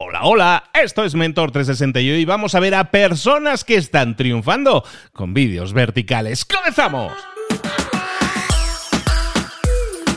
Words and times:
Hola, 0.00 0.20
hola, 0.22 0.64
esto 0.80 1.02
es 1.02 1.16
Mentor 1.16 1.50
360 1.50 2.00
y 2.00 2.10
hoy 2.12 2.24
vamos 2.24 2.54
a 2.54 2.60
ver 2.60 2.72
a 2.76 2.92
personas 2.92 3.64
que 3.64 3.74
están 3.74 4.14
triunfando 4.14 4.84
con 5.12 5.34
vídeos 5.34 5.72
verticales. 5.72 6.44
¡Comenzamos! 6.44 7.12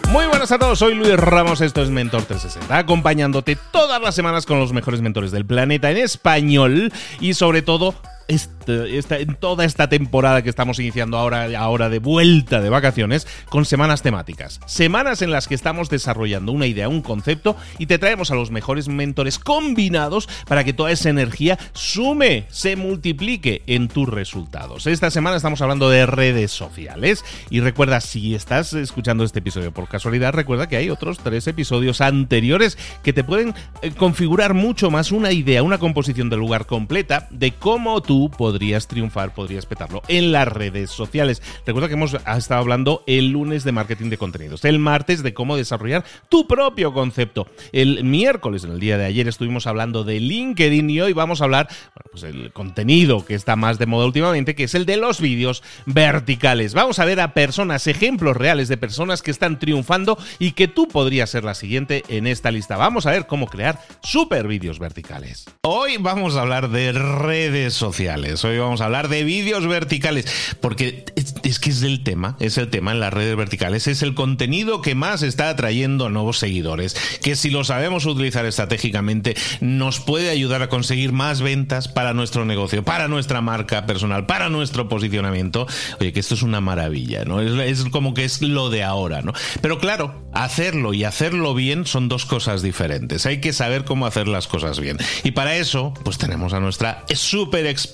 Muy 0.10 0.28
buenas 0.28 0.52
a 0.52 0.60
todos, 0.60 0.78
soy 0.78 0.94
Luis 0.94 1.18
Ramos, 1.18 1.62
esto 1.62 1.82
es 1.82 1.90
Mentor 1.90 2.22
360, 2.26 2.78
acompañándote 2.78 3.58
todas 3.72 4.00
las 4.00 4.14
semanas 4.14 4.46
con 4.46 4.60
los 4.60 4.72
mejores 4.72 5.02
mentores 5.02 5.32
del 5.32 5.48
planeta 5.48 5.90
en 5.90 5.98
español 5.98 6.94
y 7.20 7.34
sobre 7.34 7.64
todo 7.64 7.96
este, 8.32 9.22
en 9.22 9.36
toda 9.36 9.66
esta 9.66 9.90
temporada 9.90 10.42
que 10.42 10.50
estamos 10.50 10.80
iniciando 10.80 11.18
ahora, 11.18 11.50
ahora 11.60 11.90
de 11.90 12.00
vuelta 12.00 12.62
de 12.62 12.70
vacaciones 12.70 13.28
con 13.50 13.66
semanas 13.66 14.02
temáticas. 14.02 14.60
Semanas 14.66 15.22
en 15.22 15.32
las 15.32 15.48
que 15.48 15.56
estamos 15.56 15.90
desarrollando 15.90 16.52
una 16.52 16.68
idea, 16.68 16.88
un 16.88 17.02
concepto 17.02 17.58
y 17.78 17.88
te 17.88 17.98
traemos 17.98 18.32
a 18.32 18.36
los 18.36 18.52
mejores 18.52 18.88
mentores 18.88 19.38
combinados 19.38 20.30
para 20.48 20.64
que 20.64 20.74
toda 20.74 20.92
esa 20.92 21.10
energía 21.10 21.60
sume, 21.74 22.46
se 22.50 22.76
multiplique 22.76 23.64
en 23.68 23.90
tus 23.90 24.08
resultados. 24.08 24.88
Esta 24.88 25.12
semana 25.12 25.36
estamos 25.36 25.62
hablando 25.62 25.90
de 25.90 26.06
redes 26.06 26.52
sociales 26.52 27.26
y 27.50 27.60
recuerda, 27.60 28.00
si 28.00 28.34
estás 28.34 28.74
escuchando 28.74 29.24
este 29.24 29.40
episodio 29.40 29.74
por 29.74 29.90
casualidad, 29.90 30.34
recuerda 30.34 30.70
que 30.70 30.78
hay 30.78 30.90
otros 30.90 31.20
tres 31.20 31.48
episodios 31.48 32.00
anteriores 32.00 32.78
que 33.04 33.12
te 33.14 33.24
pueden 33.24 33.54
eh, 33.82 33.92
configurar 33.92 34.54
mucho 34.54 34.90
más 34.90 35.12
una 35.12 35.32
idea, 35.32 35.64
una 35.64 35.80
composición 35.80 36.30
del 36.30 36.40
lugar 36.40 36.66
completa 36.66 37.28
de 37.32 37.52
cómo 37.52 38.02
tú 38.02 38.21
podrías 38.30 38.88
triunfar, 38.88 39.34
podrías 39.34 39.66
petarlo 39.66 40.02
en 40.08 40.32
las 40.32 40.48
redes 40.48 40.92
sociales. 40.92 41.42
Recuerda 41.66 41.88
que 41.88 41.96
hemos 41.96 42.14
estado 42.14 42.62
hablando 42.62 43.04
el 43.08 43.30
lunes 43.30 43.64
de 43.64 43.72
marketing 43.72 44.10
de 44.10 44.18
contenidos, 44.18 44.66
el 44.66 44.80
martes 44.80 45.24
de 45.24 45.34
cómo 45.34 45.56
desarrollar 45.56 46.04
tu 46.30 46.48
propio 46.48 46.94
concepto. 46.94 47.48
El 47.72 48.04
miércoles, 48.04 48.64
en 48.64 48.72
el 48.72 48.80
día 48.80 48.98
de 48.98 49.06
ayer, 49.06 49.28
estuvimos 49.28 49.68
hablando 49.68 50.04
de 50.04 50.20
LinkedIn 50.20 50.90
y 50.90 51.02
hoy 51.02 51.14
vamos 51.14 51.42
a 51.42 51.46
hablar, 51.46 51.68
bueno, 51.96 52.10
pues 52.12 52.24
el 52.24 52.52
contenido 52.52 53.26
que 53.26 53.36
está 53.36 53.56
más 53.56 53.80
de 53.80 53.86
moda 53.86 54.06
últimamente, 54.06 54.56
que 54.56 54.66
es 54.66 54.76
el 54.76 54.86
de 54.86 54.98
los 54.98 55.22
vídeos 55.22 55.64
verticales. 55.86 56.74
Vamos 56.74 57.00
a 57.00 57.06
ver 57.06 57.20
a 57.22 57.34
personas, 57.34 57.88
ejemplos 57.88 58.36
reales 58.36 58.68
de 58.68 58.78
personas 58.78 59.22
que 59.22 59.32
están 59.32 59.60
triunfando 59.60 60.18
y 60.40 60.52
que 60.52 60.68
tú 60.68 60.88
podrías 60.88 61.30
ser 61.30 61.44
la 61.44 61.56
siguiente 61.56 62.04
en 62.10 62.28
esta 62.28 62.52
lista. 62.52 62.78
Vamos 62.78 63.06
a 63.06 63.12
ver 63.12 63.28
cómo 63.28 63.48
crear 63.48 63.80
super 64.04 64.48
vídeos 64.48 64.80
verticales. 64.80 65.46
Hoy 65.64 65.98
vamos 65.98 66.36
a 66.36 66.42
hablar 66.42 66.70
de 66.70 66.92
redes 66.92 67.74
sociales 67.74 68.01
Hoy 68.02 68.58
vamos 68.58 68.82
a 68.82 68.86
hablar 68.86 69.10
de 69.10 69.24
vídeos 69.24 69.68
verticales, 69.68 70.26
porque 70.60 71.06
es, 71.16 71.60
que 71.60 71.70
es 71.70 71.84
el 71.84 72.04
tema, 72.04 72.36
es 72.40 72.58
el 72.58 72.68
tema 72.70 72.94
en 72.94 73.00
las 73.00 73.14
redes 73.14 73.36
verticales, 73.38 73.86
es 73.86 74.02
el 74.02 74.16
contenido 74.16 74.82
que 74.82 74.96
más 74.96 75.22
está 75.22 75.50
atrayendo 75.50 76.10
nuevos 76.10 76.40
seguidores, 76.40 76.96
que 77.22 77.36
si 77.36 77.52
lo 77.52 77.64
sabemos 77.64 78.08
utilizar 78.08 78.48
estratégicamente 78.48 79.36
nos 79.60 80.00
puede 80.00 80.32
ayudar 80.32 80.64
a 80.64 80.68
conseguir 80.68 81.12
más 81.12 81.42
ventas 81.42 81.90
para 81.90 82.16
nuestro 82.16 82.44
negocio, 82.44 82.84
para 82.84 83.08
nuestra 83.08 83.42
marca 83.42 83.86
personal, 83.86 84.26
para 84.26 84.50
nuestro 84.50 84.90
posicionamiento. 84.90 85.68
Oye, 86.00 86.12
que 86.12 86.22
esto 86.22 86.34
es 86.34 86.42
una 86.42 86.60
maravilla, 86.60 87.24
¿no? 87.24 87.40
Es, 87.40 87.84
es 87.84 87.90
como 87.90 88.16
que 88.16 88.26
es 88.26 88.42
lo 88.42 88.72
de 88.72 88.82
ahora, 88.82 89.22
¿no? 89.22 89.34
Pero 89.62 89.78
claro, 89.78 90.28
hacerlo 90.34 90.96
y 90.96 91.04
hacerlo 91.04 91.54
bien 91.54 91.86
son 91.86 92.10
dos 92.10 92.26
cosas 92.26 92.64
diferentes. 92.64 93.28
Hay 93.28 93.42
que 93.42 93.54
saber 93.54 93.84
cómo 93.84 94.08
hacer 94.08 94.28
las 94.28 94.48
cosas 94.48 94.80
bien. 94.80 94.98
Y 95.24 95.32
para 95.32 95.56
eso, 95.56 95.94
pues 96.04 96.18
tenemos 96.18 96.54
a 96.54 96.60
nuestra 96.60 97.06
super 97.14 97.68
experta 97.68 97.91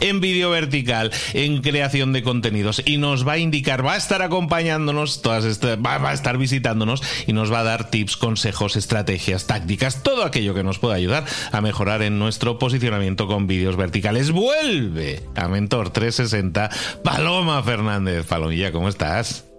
en 0.00 0.20
vídeo 0.20 0.50
vertical, 0.50 1.10
en 1.32 1.60
creación 1.60 2.12
de 2.12 2.22
contenidos 2.22 2.82
y 2.84 2.98
nos 2.98 3.26
va 3.26 3.32
a 3.32 3.38
indicar, 3.38 3.84
va 3.84 3.94
a 3.94 3.96
estar 3.96 4.22
acompañándonos, 4.22 5.22
todas 5.22 5.44
estas, 5.44 5.78
va, 5.78 6.08
a 6.08 6.12
estar 6.12 6.38
visitándonos 6.38 7.02
y 7.26 7.32
nos 7.32 7.52
va 7.52 7.60
a 7.60 7.64
dar 7.64 7.90
tips, 7.90 8.16
consejos, 8.16 8.76
estrategias, 8.76 9.46
tácticas, 9.46 10.02
todo 10.02 10.24
aquello 10.24 10.54
que 10.54 10.64
nos 10.64 10.78
pueda 10.78 10.94
ayudar 10.94 11.24
a 11.52 11.60
mejorar 11.60 12.02
en 12.02 12.18
nuestro 12.18 12.58
posicionamiento 12.58 13.26
con 13.26 13.46
vídeos 13.46 13.76
verticales. 13.76 14.30
Vuelve 14.30 15.22
a 15.34 15.48
Mentor 15.48 15.90
360, 15.90 16.70
Paloma 17.02 17.62
Fernández. 17.62 18.26
Palomilla, 18.26 18.72
¿cómo 18.72 18.88
estás? 18.88 19.53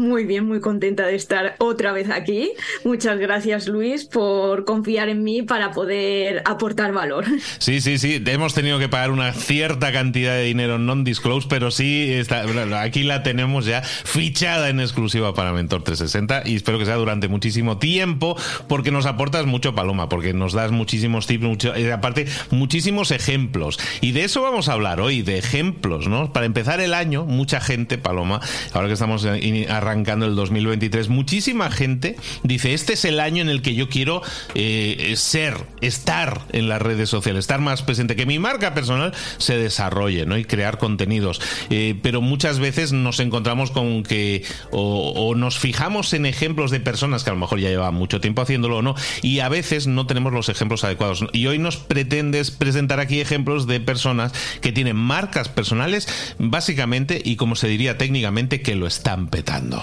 Muy 0.00 0.24
bien, 0.24 0.48
muy 0.48 0.60
contenta 0.60 1.06
de 1.06 1.14
estar 1.14 1.56
otra 1.58 1.92
vez 1.92 2.08
aquí. 2.08 2.52
Muchas 2.84 3.18
gracias, 3.18 3.68
Luis, 3.68 4.06
por 4.06 4.64
confiar 4.64 5.10
en 5.10 5.22
mí 5.22 5.42
para 5.42 5.72
poder 5.72 6.42
aportar 6.46 6.92
valor. 6.92 7.26
Sí, 7.58 7.80
sí, 7.82 7.98
sí. 7.98 8.22
Hemos 8.24 8.54
tenido 8.54 8.78
que 8.78 8.88
pagar 8.88 9.10
una 9.10 9.32
cierta 9.32 9.92
cantidad 9.92 10.32
de 10.32 10.44
dinero 10.44 10.78
non-disclosed, 10.78 11.48
pero 11.48 11.70
sí, 11.70 12.10
está, 12.10 12.44
aquí 12.80 13.02
la 13.02 13.22
tenemos 13.22 13.66
ya 13.66 13.82
fichada 13.82 14.70
en 14.70 14.80
exclusiva 14.80 15.34
para 15.34 15.52
Mentor 15.52 15.82
360 15.82 16.48
y 16.48 16.56
espero 16.56 16.78
que 16.78 16.86
sea 16.86 16.94
durante 16.94 17.28
muchísimo 17.28 17.78
tiempo 17.78 18.36
porque 18.66 18.90
nos 18.90 19.04
aportas 19.04 19.44
mucho, 19.46 19.74
Paloma, 19.74 20.08
porque 20.08 20.32
nos 20.32 20.54
das 20.54 20.70
muchísimos 20.70 21.26
tips, 21.26 21.44
mucho, 21.44 21.74
eh, 21.74 21.92
aparte, 21.92 22.26
muchísimos 22.50 23.10
ejemplos. 23.10 23.78
Y 24.00 24.12
de 24.12 24.24
eso 24.24 24.40
vamos 24.40 24.68
a 24.68 24.72
hablar 24.72 25.00
hoy, 25.00 25.20
de 25.22 25.36
ejemplos, 25.36 26.08
¿no? 26.08 26.32
Para 26.32 26.46
empezar 26.46 26.80
el 26.80 26.94
año, 26.94 27.26
mucha 27.26 27.60
gente, 27.60 27.98
Paloma, 27.98 28.40
ahora 28.72 28.86
que 28.86 28.94
estamos 28.94 29.26
arrancando 29.26 29.89
el 29.92 30.36
2023, 30.36 31.08
muchísima 31.08 31.70
gente 31.70 32.16
dice, 32.42 32.74
este 32.74 32.92
es 32.92 33.04
el 33.04 33.20
año 33.20 33.42
en 33.42 33.48
el 33.48 33.62
que 33.62 33.74
yo 33.74 33.88
quiero 33.88 34.22
eh, 34.54 35.14
ser, 35.16 35.66
estar 35.80 36.42
en 36.52 36.68
las 36.68 36.80
redes 36.80 37.08
sociales, 37.08 37.40
estar 37.40 37.60
más 37.60 37.82
presente, 37.82 38.16
que 38.16 38.26
mi 38.26 38.38
marca 38.38 38.74
personal 38.74 39.12
se 39.38 39.56
desarrolle 39.56 40.26
¿no? 40.26 40.36
y 40.36 40.44
crear 40.44 40.78
contenidos. 40.78 41.40
Eh, 41.70 41.98
pero 42.02 42.20
muchas 42.20 42.58
veces 42.58 42.92
nos 42.92 43.20
encontramos 43.20 43.70
con 43.70 44.02
que 44.02 44.44
o, 44.70 45.34
nos 45.34 45.58
fijamos 45.58 46.12
en 46.12 46.26
ejemplos 46.26 46.70
de 46.70 46.80
personas 46.80 47.24
que 47.24 47.30
a 47.30 47.32
lo 47.32 47.38
mejor 47.38 47.60
ya 47.60 47.68
llevan 47.68 47.94
mucho 47.94 48.20
tiempo 48.20 48.42
haciéndolo 48.42 48.78
o 48.78 48.82
no, 48.82 48.94
y 49.22 49.40
a 49.40 49.48
veces 49.48 49.86
no 49.86 50.06
tenemos 50.06 50.32
los 50.32 50.48
ejemplos 50.48 50.84
adecuados. 50.84 51.24
Y 51.32 51.46
hoy 51.46 51.58
nos 51.58 51.76
pretendes 51.76 52.50
presentar 52.50 53.00
aquí 53.00 53.20
ejemplos 53.20 53.66
de 53.66 53.80
personas 53.80 54.32
que 54.60 54.72
tienen 54.72 54.96
marcas 54.96 55.48
personales, 55.48 56.08
básicamente, 56.38 57.20
y 57.24 57.36
como 57.36 57.56
se 57.56 57.68
diría 57.68 57.98
técnicamente, 57.98 58.62
que 58.62 58.76
lo 58.76 58.86
están 58.86 59.28
petando. 59.28 59.79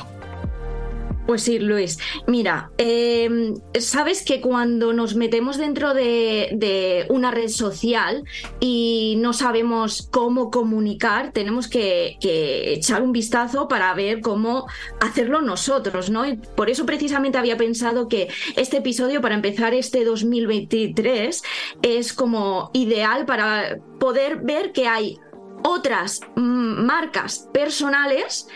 Pues 1.27 1.43
sí, 1.43 1.59
Luis. 1.59 1.99
Mira, 2.25 2.71
em, 2.77 3.53
sabes 3.77 4.23
que 4.23 4.39
cuando 4.39 4.93
nos 4.93 5.13
metemos 5.15 5.57
dentro 5.57 5.93
de, 5.93 7.05
una 7.09 7.31
red 7.31 7.49
social 7.49 8.23
y 8.61 9.15
no 9.19 9.33
sabemos 9.33 10.07
cómo 10.09 10.49
comunicar, 10.49 11.33
tenemos 11.33 11.67
que, 11.67 12.17
echar 12.21 13.01
un 13.01 13.11
vistazo 13.11 13.67
para 13.67 13.93
ver 13.93 14.21
cómo 14.21 14.67
hacerlo 15.01 15.41
nosotros, 15.41 16.09
¿no? 16.09 16.25
Y 16.25 16.37
por 16.37 16.69
eso 16.69 16.85
precisamente 16.85 17.37
había 17.37 17.57
pensado 17.57 18.07
que 18.07 18.29
este 18.55 18.77
episodio, 18.77 19.19
para 19.19 19.35
empezar 19.35 19.73
este 19.73 20.05
2023, 20.05 21.43
es 21.81 22.13
como 22.13 22.71
ideal 22.73 23.25
para 23.25 23.79
poder 23.99 24.37
ver 24.37 24.71
que 24.71 24.87
hay 24.87 25.19
otras 25.63 26.21
marcas 26.35 27.49
personales 27.53 28.47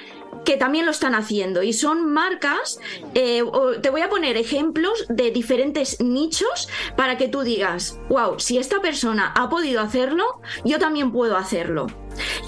que 0.45 0.57
también 0.57 0.85
lo 0.85 0.91
están 0.91 1.15
haciendo 1.15 1.63
y 1.63 1.73
son 1.73 2.11
marcas, 2.11 2.79
eh, 3.13 3.43
te 3.81 3.89
voy 3.89 4.01
a 4.01 4.09
poner 4.09 4.37
ejemplos 4.37 5.05
de 5.09 5.31
diferentes 5.31 6.01
nichos 6.01 6.67
para 6.95 7.17
que 7.17 7.27
tú 7.27 7.41
digas, 7.41 7.99
wow, 8.09 8.39
si 8.39 8.57
esta 8.57 8.81
persona 8.81 9.31
ha 9.35 9.49
podido 9.49 9.81
hacerlo, 9.81 10.41
yo 10.65 10.79
también 10.79 11.11
puedo 11.11 11.37
hacerlo. 11.37 11.87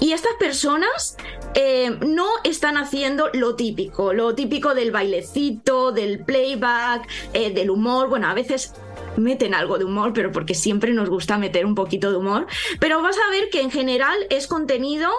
Y 0.00 0.12
estas 0.12 0.34
personas 0.38 1.16
eh, 1.54 1.96
no 2.06 2.26
están 2.42 2.76
haciendo 2.76 3.30
lo 3.32 3.54
típico, 3.54 4.12
lo 4.12 4.34
típico 4.34 4.74
del 4.74 4.90
bailecito, 4.90 5.92
del 5.92 6.24
playback, 6.24 7.08
eh, 7.32 7.52
del 7.52 7.70
humor, 7.70 8.08
bueno, 8.08 8.28
a 8.28 8.34
veces 8.34 8.74
meten 9.16 9.54
algo 9.54 9.78
de 9.78 9.84
humor, 9.84 10.12
pero 10.12 10.32
porque 10.32 10.54
siempre 10.54 10.92
nos 10.92 11.08
gusta 11.08 11.38
meter 11.38 11.66
un 11.66 11.74
poquito 11.74 12.10
de 12.10 12.16
humor, 12.16 12.46
pero 12.80 13.00
vas 13.02 13.16
a 13.16 13.30
ver 13.30 13.48
que 13.50 13.60
en 13.60 13.70
general 13.70 14.16
es 14.30 14.46
contenido 14.46 15.10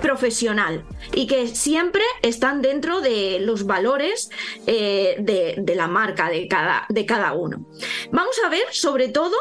profesional 0.00 0.84
y 1.14 1.26
que 1.26 1.48
siempre 1.48 2.02
están 2.22 2.62
dentro 2.62 3.00
de 3.00 3.38
los 3.40 3.66
valores 3.66 4.30
eh, 4.66 5.16
de, 5.18 5.74
la 5.74 5.86
marca 5.86 6.28
de 6.28 6.48
cada, 6.48 6.86
de 6.88 7.06
cada 7.06 7.32
uno. 7.32 7.66
Vamos 8.12 8.36
a 8.44 8.48
ver 8.48 8.64
sobre 8.70 9.08
todo 9.08 9.36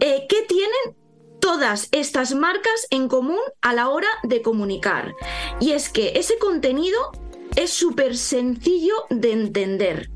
eh, 0.00 0.26
qué 0.28 0.42
tienen 0.42 0.96
todas 1.40 1.88
estas 1.90 2.34
marcas 2.34 2.86
en 2.90 3.08
común 3.08 3.40
a 3.62 3.72
la 3.72 3.88
hora 3.88 4.08
de 4.22 4.42
comunicar. 4.42 5.14
Y 5.60 5.72
es 5.72 5.88
que 5.88 6.12
ese 6.14 6.38
contenido 6.38 7.12
es 7.56 7.72
súper 7.72 8.16
sencillo 8.16 8.94
de 9.10 9.32
entender, 9.32 10.10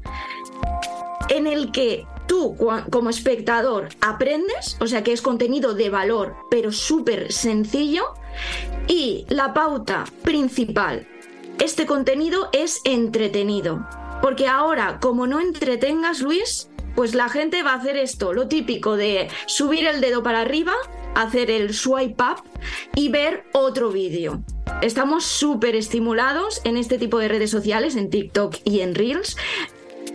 en 1.29 1.47
el 1.47 1.73
que 1.73 2.07
tú 2.27 2.57
como 2.91 3.11
espectador 3.11 3.89
aprendes, 4.01 4.77
o 4.81 4.87
sea 4.87 5.03
que 5.03 5.13
es 5.13 5.23
contenido 5.23 5.75
de 5.75 5.91
valor, 5.91 6.37
pero 6.51 6.73
súper 6.73 7.33
sencillo, 7.33 8.05
y 8.89 9.25
la 9.29 9.55
pauta 9.55 10.05
principal, 10.23 11.07
este 11.59 11.87
contenido 11.87 12.51
es 12.53 12.81
entretenido. 12.85 13.87
Porque 14.23 14.47
ahora, 14.47 14.99
como 15.01 15.27
no 15.27 15.41
entretengas, 15.41 16.21
Luis, 16.21 16.69
pues 16.95 17.15
la 17.15 17.29
gente 17.29 17.63
va 17.63 17.73
a 17.73 17.77
hacer 17.77 17.97
esto, 17.97 18.33
lo 18.33 18.49
típico 18.49 18.97
de 18.97 19.29
subir 19.47 19.87
el 19.87 20.01
dedo 20.01 20.23
para 20.23 20.41
arriba, 20.41 20.73
hacer 21.15 21.51
el 21.51 21.75
swipe 21.75 22.23
up 22.23 22.43
y 22.95 23.09
ver 23.09 23.45
otro 23.53 23.91
vídeo. 23.91 24.43
Estamos 24.83 25.25
súper 25.25 25.77
estimulados 25.77 26.61
en 26.65 26.77
este 26.77 26.99
tipo 26.99 27.19
de 27.19 27.29
redes 27.29 27.51
sociales, 27.51 27.97
en 27.97 28.11
TikTok 28.11 28.57
y 28.65 28.81
en 28.81 28.95
Reels. 28.95 29.37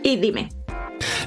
Y 0.02 0.16
dime. 0.16 0.48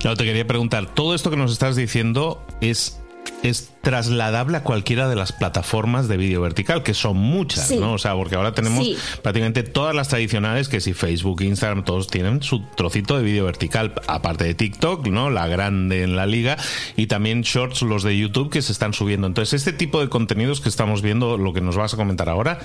No, 0.04 0.16
te 0.16 0.24
quería 0.24 0.48
preguntar, 0.48 0.94
todo 0.94 1.16
esto 1.16 1.30
que 1.30 1.38
nos 1.38 1.52
estás 1.52 1.76
diciendo 1.76 2.46
es 2.62 3.00
es 3.44 3.72
trasladable 3.82 4.58
a 4.58 4.64
cualquiera 4.64 5.08
de 5.08 5.16
las 5.16 5.32
plataformas 5.32 6.08
de 6.08 6.18
vídeo 6.18 6.42
vertical, 6.42 6.84
que 6.84 6.94
son 6.94 7.18
muchas, 7.18 7.72
¿no? 7.72 7.94
O 7.94 7.98
sea, 7.98 8.14
porque 8.16 8.36
ahora 8.36 8.54
tenemos 8.54 8.88
prácticamente 9.22 9.64
todas 9.64 9.96
las 9.96 10.08
tradicionales, 10.08 10.68
que 10.68 10.82
si 10.82 10.94
Facebook, 10.94 11.42
Instagram, 11.42 11.84
todos 11.84 12.08
tienen 12.08 12.42
su 12.42 12.62
trocito 12.76 13.18
de 13.18 13.24
vídeo 13.24 13.46
vertical, 13.46 13.94
aparte 14.08 14.46
de 14.46 14.56
TikTok, 14.56 15.08
¿no? 15.08 15.30
La 15.30 15.48
grande 15.48 16.04
en 16.04 16.16
la 16.16 16.26
liga, 16.26 16.58
y 16.96 17.08
también 17.08 17.42
shorts, 17.42 17.84
los 17.84 18.04
de 18.04 18.18
YouTube, 18.18 18.50
que 18.50 18.62
se 18.62 18.72
están 18.72 18.94
subiendo. 18.94 19.28
Entonces, 19.28 19.54
este 19.54 19.74
tipo 19.74 20.02
de 20.02 20.10
contenidos 20.10 20.62
que 20.62 20.70
estamos 20.70 21.02
viendo, 21.02 21.38
lo 21.38 21.54
que 21.54 21.62
nos 21.62 21.78
vas 21.78 21.94
a 21.94 21.98
comentar 21.98 22.30
ahora, 22.30 22.60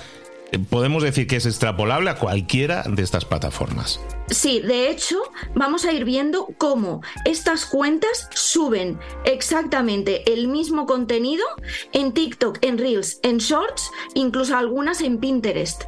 podemos 0.59 1.03
decir 1.03 1.27
que 1.27 1.37
es 1.37 1.45
extrapolable 1.45 2.09
a 2.09 2.15
cualquiera 2.15 2.83
de 2.87 3.03
estas 3.03 3.25
plataformas. 3.25 3.99
Sí, 4.29 4.61
de 4.61 4.89
hecho, 4.89 5.21
vamos 5.55 5.85
a 5.85 5.91
ir 5.91 6.05
viendo 6.05 6.47
cómo 6.57 7.01
estas 7.25 7.65
cuentas 7.65 8.29
suben 8.33 8.99
exactamente 9.25 10.31
el 10.31 10.47
mismo 10.47 10.85
contenido 10.85 11.45
en 11.91 12.13
TikTok, 12.13 12.59
en 12.61 12.77
Reels, 12.77 13.19
en 13.23 13.37
Shorts, 13.37 13.91
incluso 14.13 14.57
algunas 14.57 15.01
en 15.01 15.19
Pinterest 15.19 15.83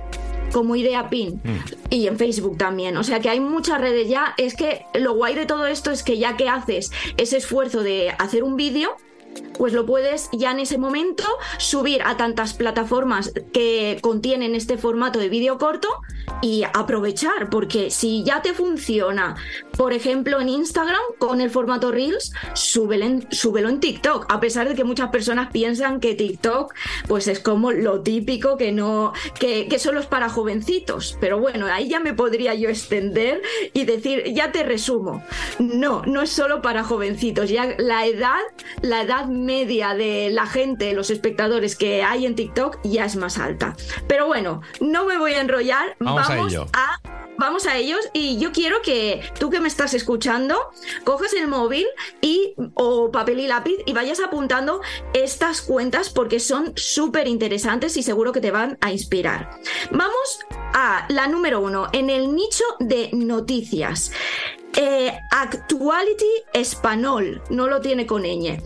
como 0.51 0.75
idea 0.75 1.09
pin 1.09 1.41
mm. 1.43 1.89
y 1.89 2.07
en 2.07 2.17
Facebook 2.17 2.57
también. 2.57 2.95
O 2.95 3.03
sea 3.03 3.19
que 3.19 3.29
hay 3.29 3.39
muchas 3.39 3.81
redes 3.81 4.07
ya. 4.07 4.35
Es 4.37 4.55
que 4.55 4.85
lo 4.93 5.15
guay 5.15 5.35
de 5.35 5.45
todo 5.45 5.65
esto 5.67 5.91
es 5.91 6.03
que 6.03 6.17
ya 6.17 6.37
que 6.37 6.47
haces 6.47 6.91
ese 7.17 7.37
esfuerzo 7.37 7.81
de 7.81 8.11
hacer 8.19 8.43
un 8.43 8.55
vídeo, 8.55 8.95
pues 9.57 9.73
lo 9.73 9.85
puedes 9.85 10.29
ya 10.31 10.51
en 10.51 10.59
ese 10.59 10.77
momento 10.77 11.23
subir 11.57 12.01
a 12.03 12.17
tantas 12.17 12.53
plataformas 12.53 13.33
que 13.53 13.97
contienen 14.01 14.55
este 14.55 14.77
formato 14.77 15.19
de 15.19 15.29
vídeo 15.29 15.57
corto 15.57 15.87
y 16.41 16.63
aprovechar, 16.73 17.49
porque 17.49 17.91
si 17.91 18.23
ya 18.23 18.41
te 18.41 18.53
funciona, 18.53 19.35
por 19.77 19.93
ejemplo, 19.93 20.39
en 20.41 20.49
Instagram 20.49 21.01
con 21.17 21.41
el 21.41 21.49
formato 21.49 21.91
Reels, 21.91 22.33
súbelo 22.53 23.05
en, 23.05 23.27
en 23.31 23.79
TikTok, 23.79 24.25
a 24.29 24.39
pesar 24.39 24.67
de 24.67 24.75
que 24.75 24.83
muchas 24.83 25.09
personas 25.09 25.51
piensan 25.51 25.99
que 25.99 26.15
TikTok 26.15 26.73
pues 27.07 27.27
es 27.27 27.39
como 27.39 27.71
lo 27.71 28.01
típico 28.01 28.57
que 28.57 28.71
no, 28.71 29.13
que, 29.39 29.67
que 29.67 29.79
solo 29.79 29.99
es 29.99 30.05
para 30.05 30.29
jovencitos. 30.29 31.17
Pero 31.19 31.39
bueno, 31.39 31.67
ahí 31.67 31.89
ya 31.89 31.99
me 31.99 32.13
podría 32.13 32.53
yo 32.53 32.69
extender 32.69 33.41
y 33.73 33.85
decir, 33.85 34.23
ya 34.33 34.51
te 34.51 34.63
resumo. 34.63 35.23
No, 35.59 36.03
no 36.05 36.21
es 36.21 36.29
solo 36.29 36.61
para 36.61 36.83
jovencitos, 36.83 37.49
ya 37.49 37.75
la 37.77 38.05
edad, 38.05 38.41
la 38.81 39.01
edad 39.01 39.27
media 39.45 39.93
de 39.93 40.29
la 40.31 40.45
gente, 40.45 40.93
los 40.93 41.09
espectadores 41.09 41.75
que 41.75 42.03
hay 42.03 42.25
en 42.25 42.35
TikTok 42.35 42.79
ya 42.83 43.05
es 43.05 43.15
más 43.15 43.37
alta. 43.37 43.75
Pero 44.07 44.27
bueno, 44.27 44.61
no 44.79 45.05
me 45.05 45.17
voy 45.17 45.33
a 45.33 45.41
enrollar, 45.41 45.95
vamos, 45.99 46.29
a, 46.29 46.37
ello. 46.37 46.67
Vamos 47.37 47.65
a 47.65 47.77
ellos 47.77 47.99
y 48.13 48.37
yo 48.37 48.51
quiero 48.51 48.81
que 48.81 49.21
tú 49.39 49.49
que 49.49 49.59
me 49.59 49.67
estás 49.67 49.93
escuchando 49.93 50.55
coges 51.03 51.33
el 51.33 51.47
móvil 51.47 51.85
y 52.21 52.53
o 52.75 53.11
papel 53.11 53.39
y 53.39 53.47
lápiz 53.47 53.77
y 53.85 53.93
vayas 53.93 54.19
apuntando 54.19 54.81
estas 55.13 55.61
cuentas 55.61 56.09
porque 56.09 56.39
son 56.39 56.73
súper 56.75 57.27
interesantes 57.27 57.97
y 57.97 58.03
seguro 58.03 58.31
que 58.31 58.41
te 58.41 58.51
van 58.51 58.77
a 58.81 58.91
inspirar. 58.91 59.49
Vamos 59.91 60.39
a 60.73 61.05
la 61.09 61.27
número 61.27 61.61
uno, 61.61 61.87
en 61.91 62.09
el 62.09 62.33
nicho 62.35 62.63
de 62.79 63.09
noticias. 63.13 64.11
Eh, 64.75 65.13
Actuality 65.31 66.25
Español, 66.53 67.41
no 67.49 67.67
lo 67.67 67.79
tiene 67.79 68.07
con 68.07 68.23
ñ. 68.23 68.59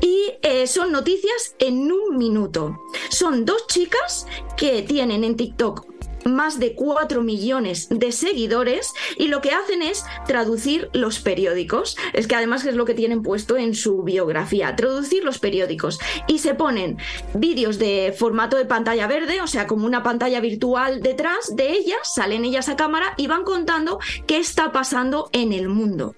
Y 0.00 0.32
eh, 0.42 0.66
son 0.66 0.90
noticias 0.90 1.54
en 1.58 1.90
un 1.92 2.16
minuto. 2.18 2.76
Son 3.10 3.44
dos 3.44 3.66
chicas 3.68 4.26
que 4.56 4.82
tienen 4.82 5.22
en 5.22 5.36
TikTok 5.36 5.91
más 6.24 6.58
de 6.58 6.74
4 6.74 7.22
millones 7.22 7.88
de 7.90 8.12
seguidores 8.12 8.92
y 9.16 9.28
lo 9.28 9.40
que 9.40 9.50
hacen 9.50 9.82
es 9.82 10.04
traducir 10.26 10.90
los 10.92 11.20
periódicos. 11.20 11.96
Es 12.12 12.26
que 12.26 12.36
además 12.36 12.64
es 12.64 12.74
lo 12.74 12.84
que 12.84 12.94
tienen 12.94 13.22
puesto 13.22 13.56
en 13.56 13.74
su 13.74 14.02
biografía, 14.02 14.76
traducir 14.76 15.24
los 15.24 15.38
periódicos. 15.38 15.98
Y 16.26 16.38
se 16.38 16.54
ponen 16.54 16.98
vídeos 17.34 17.78
de 17.78 18.14
formato 18.16 18.56
de 18.56 18.64
pantalla 18.64 19.06
verde, 19.06 19.40
o 19.40 19.46
sea, 19.46 19.66
como 19.66 19.86
una 19.86 20.02
pantalla 20.02 20.40
virtual 20.40 21.00
detrás 21.00 21.54
de 21.56 21.72
ellas, 21.72 22.14
salen 22.14 22.44
ellas 22.44 22.68
a 22.68 22.76
cámara 22.76 23.14
y 23.16 23.26
van 23.26 23.44
contando 23.44 23.98
qué 24.26 24.38
está 24.38 24.72
pasando 24.72 25.28
en 25.32 25.52
el 25.52 25.68
mundo. 25.68 26.14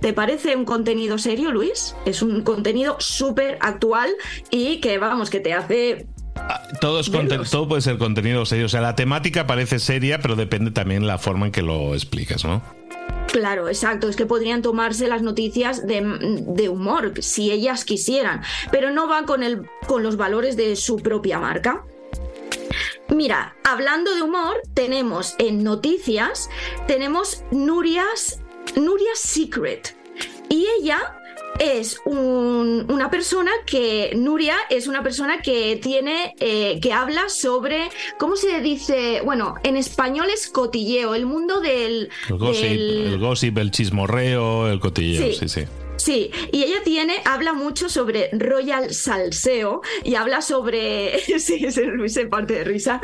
¿Te 0.00 0.12
parece 0.12 0.54
un 0.54 0.64
contenido 0.64 1.18
serio, 1.18 1.50
Luis? 1.50 1.96
Es 2.04 2.22
un 2.22 2.42
contenido 2.42 2.96
súper 3.00 3.58
actual 3.60 4.14
y 4.50 4.80
que, 4.80 4.98
vamos, 4.98 5.30
que 5.30 5.40
te 5.40 5.54
hace 5.54 6.06
todo, 6.80 7.00
es 7.00 7.10
todo 7.50 7.68
puede 7.68 7.82
ser 7.82 7.98
contenido 7.98 8.46
serio. 8.46 8.66
O 8.66 8.68
sea, 8.68 8.80
la 8.80 8.94
temática 8.94 9.46
parece 9.46 9.78
seria, 9.78 10.20
pero 10.20 10.36
depende 10.36 10.70
también 10.70 11.06
la 11.06 11.18
forma 11.18 11.46
en 11.46 11.52
que 11.52 11.62
lo 11.62 11.94
explicas, 11.94 12.44
¿no? 12.44 12.62
Claro, 13.28 13.68
exacto. 13.68 14.08
Es 14.08 14.16
que 14.16 14.26
podrían 14.26 14.62
tomarse 14.62 15.08
las 15.08 15.22
noticias 15.22 15.86
de, 15.86 16.68
humor 16.68 17.12
si 17.20 17.50
ellas 17.50 17.84
quisieran, 17.84 18.42
pero 18.70 18.90
no 18.90 19.08
van 19.08 19.26
con, 19.26 19.42
el, 19.42 19.68
con 19.86 20.02
los 20.02 20.16
valores 20.16 20.56
de 20.56 20.76
su 20.76 20.96
propia 20.96 21.38
marca. 21.38 21.84
Mira, 23.08 23.54
hablando 23.64 24.14
de 24.14 24.22
humor, 24.22 24.62
tenemos 24.74 25.34
en 25.38 25.62
noticias, 25.62 26.48
tenemos 26.86 27.44
Nuria's, 27.50 28.40
Nuria's 28.74 29.18
Secret. 29.18 29.96
Y 30.48 30.66
ella 30.80 30.98
es 31.58 32.00
una 32.04 33.10
persona 33.10 33.50
que, 33.66 34.12
Nuria 34.16 34.56
es 34.70 34.86
una 34.86 35.02
persona 35.02 35.40
que 35.42 35.76
tiene, 35.82 36.34
eh, 36.40 36.78
que 36.80 36.92
habla 36.92 37.28
sobre, 37.28 37.88
¿cómo 38.18 38.36
se 38.36 38.60
dice? 38.60 39.20
Bueno, 39.24 39.54
en 39.62 39.76
español 39.76 40.28
es 40.32 40.48
cotilleo, 40.48 41.14
el 41.14 41.26
mundo 41.26 41.60
del... 41.60 42.10
El 42.28 43.18
gossip, 43.18 43.58
el, 43.58 43.70
chismorreo, 43.70 44.68
el 44.68 44.80
cotilleo, 44.80 45.32
sí, 45.32 45.48
sí. 45.48 45.48
Sí, 45.48 45.66
y 46.06 46.30
ella 46.52 46.82
tiene, 46.84 47.22
habla 47.24 47.52
mucho 47.52 47.88
sobre 47.88 48.28
Royal 48.32 48.92
Salseo 48.92 49.80
y 50.04 50.14
habla 50.14 50.40
sobre, 50.40 51.18
sí, 51.38 51.70
se, 51.70 52.26
parte 52.26 52.54
de 52.54 52.64
risa, 52.64 53.00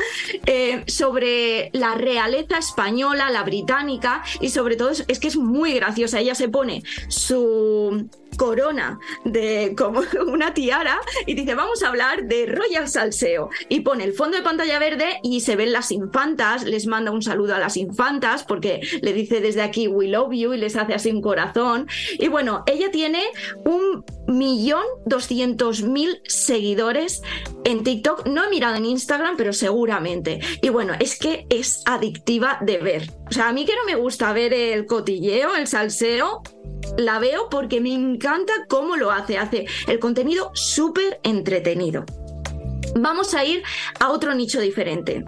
eh, 0.47 0.85
sobre 0.87 1.71
la 1.73 1.95
realeza 1.95 2.59
española, 2.59 3.31
la 3.31 3.43
británica 3.43 4.23
y 4.41 4.51
sobre 4.51 4.77
todo 4.77 4.91
es 4.91 5.19
que 5.19 5.29
es 5.29 5.37
muy 5.37 5.75
graciosa. 5.75 6.21
Ella 6.21 6.35
se 6.35 6.49
pone 6.49 6.83
su 7.09 8.09
corona 8.37 8.99
de 9.25 9.75
como 9.77 10.01
una 10.27 10.55
tiara 10.55 11.01
y 11.27 11.35
dice 11.35 11.55
vamos 11.55 11.83
a 11.83 11.89
hablar 11.89 12.25
de 12.25 12.47
Royal 12.47 12.89
Salseo 12.89 13.51
y 13.69 13.81
pone 13.81 14.05
el 14.05 14.13
fondo 14.13 14.37
de 14.37 14.43
pantalla 14.43 14.79
verde 14.79 15.19
y 15.23 15.41
se 15.41 15.57
ven 15.57 15.73
las 15.73 15.91
infantas, 15.91 16.65
les 16.65 16.87
manda 16.87 17.11
un 17.11 17.23
saludo 17.23 17.55
a 17.55 17.59
las 17.59 17.77
infantas 17.77 18.45
porque 18.45 18.81
le 19.01 19.13
dice 19.13 19.41
desde 19.41 19.63
aquí 19.63 19.89
we 19.89 20.09
love 20.09 20.33
you 20.33 20.55
y 20.55 20.59
les 20.59 20.77
hace 20.77 20.95
así 20.95 21.11
un 21.11 21.23
corazón 21.23 21.87
y 22.19 22.29
bueno, 22.29 22.65
ella 22.67 22.91
tiene 22.93 23.23
un 23.65 24.05
millón 24.29 24.85
doscientos 25.05 25.83
mil 25.83 26.21
seguidores 26.27 27.23
en 27.65 27.83
TikTok, 27.83 28.27
no 28.27 28.45
he 28.45 28.51
mirado 28.51 28.77
en 28.77 28.85
Instagram 28.85 29.37
pero 29.37 29.53
seguramente 29.53 30.41
y 30.63 30.69
bueno, 30.69 30.95
es 31.01 31.19
que 31.19 31.47
es 31.51 31.83
adictiva 31.87 32.59
de 32.61 32.79
ver, 32.79 33.11
o 33.29 33.33
sea, 33.33 33.49
a 33.49 33.53
mí 33.53 33.65
que 33.65 33.75
no 33.75 33.85
me 33.85 33.97
gusta 33.97 34.33
ver 34.33 34.55
el 34.55 34.87
cotilleo, 34.87 35.57
el 35.57 35.67
salseo 35.67 36.43
la 36.97 37.19
veo 37.19 37.49
porque 37.49 37.81
me 37.81 37.93
encanta 37.93 38.53
cómo 38.69 38.97
lo 38.97 39.11
hace. 39.11 39.39
Hace 39.39 39.67
el 39.87 39.99
contenido 39.99 40.51
súper 40.55 41.21
entretenido. 41.23 42.05
Vamos 42.95 43.35
a 43.35 43.45
ir 43.45 43.63
a 44.01 44.11
otro 44.11 44.35
nicho 44.35 44.61
diferente. 44.61 45.25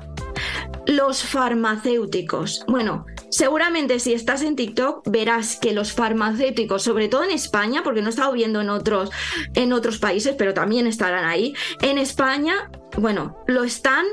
Los 0.86 1.22
farmacéuticos. 1.22 2.64
Bueno, 2.68 3.06
seguramente 3.34 3.98
si 3.98 4.14
estás 4.14 4.42
en 4.42 4.54
TikTok 4.54 5.08
verás 5.10 5.56
que 5.56 5.72
los 5.72 5.92
farmacéuticos, 5.92 6.82
sobre 6.82 7.08
todo 7.08 7.24
en 7.24 7.32
España, 7.32 7.82
porque 7.82 8.00
no 8.00 8.06
he 8.06 8.10
estado 8.10 8.32
viendo 8.32 8.60
en 8.60 8.70
otros, 8.70 9.10
en 9.54 9.72
otros 9.72 9.98
países, 9.98 10.36
pero 10.38 10.54
también 10.54 10.86
estarán 10.86 11.24
ahí, 11.24 11.54
en 11.82 11.98
España, 11.98 12.70
bueno, 12.96 13.36
lo 13.48 13.64
están 13.64 14.06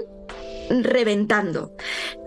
reventando. 0.80 1.74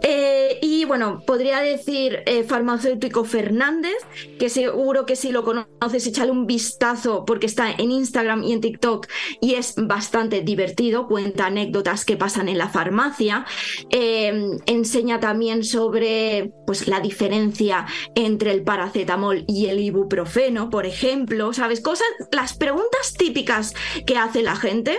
Eh, 0.03 0.59
y 0.61 0.85
bueno, 0.85 1.23
podría 1.27 1.61
decir 1.61 2.23
eh, 2.27 2.45
farmacéutico 2.45 3.25
Fernández, 3.25 3.97
que 4.39 4.49
seguro 4.51 5.07
que 5.07 5.17
si 5.17 5.33
lo 5.33 5.45
conoces, 5.45 6.07
échale 6.07 6.31
un 6.31 6.47
vistazo 6.47 7.25
porque 7.25 7.47
está 7.47 7.71
en 7.71 7.91
Instagram 7.91 8.45
y 8.45 8.53
en 8.53 8.61
TikTok 8.61 9.07
y 9.41 9.55
es 9.55 9.75
bastante 9.77 10.43
divertido, 10.43 11.09
cuenta 11.09 11.47
anécdotas 11.47 12.05
que 12.05 12.17
pasan 12.17 12.49
en 12.49 12.59
la 12.59 12.69
farmacia, 12.69 13.47
em, 13.91 14.59
enseña 14.67 15.21
también 15.21 15.65
sobre 15.65 16.53
pues, 16.67 16.87
la 16.87 17.01
diferencia 17.01 17.87
entre 18.15 18.51
el 18.53 18.63
paracetamol 18.63 19.45
y 19.47 19.67
el 19.67 19.81
ibuprofeno, 19.81 20.71
por 20.71 20.87
ejemplo, 20.87 21.53
¿sabes? 21.53 21.81
Cosas, 21.81 22.07
las 22.31 22.55
preguntas 22.55 23.15
típicas 23.17 23.75
que 24.07 24.17
hace 24.17 24.43
la 24.43 24.57
gente 24.57 24.99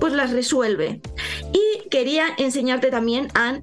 pues 0.00 0.12
las 0.12 0.32
resuelve. 0.32 1.00
Y 1.52 1.88
quería 1.88 2.28
enseñarte 2.38 2.90
también 2.90 3.28
a 3.34 3.60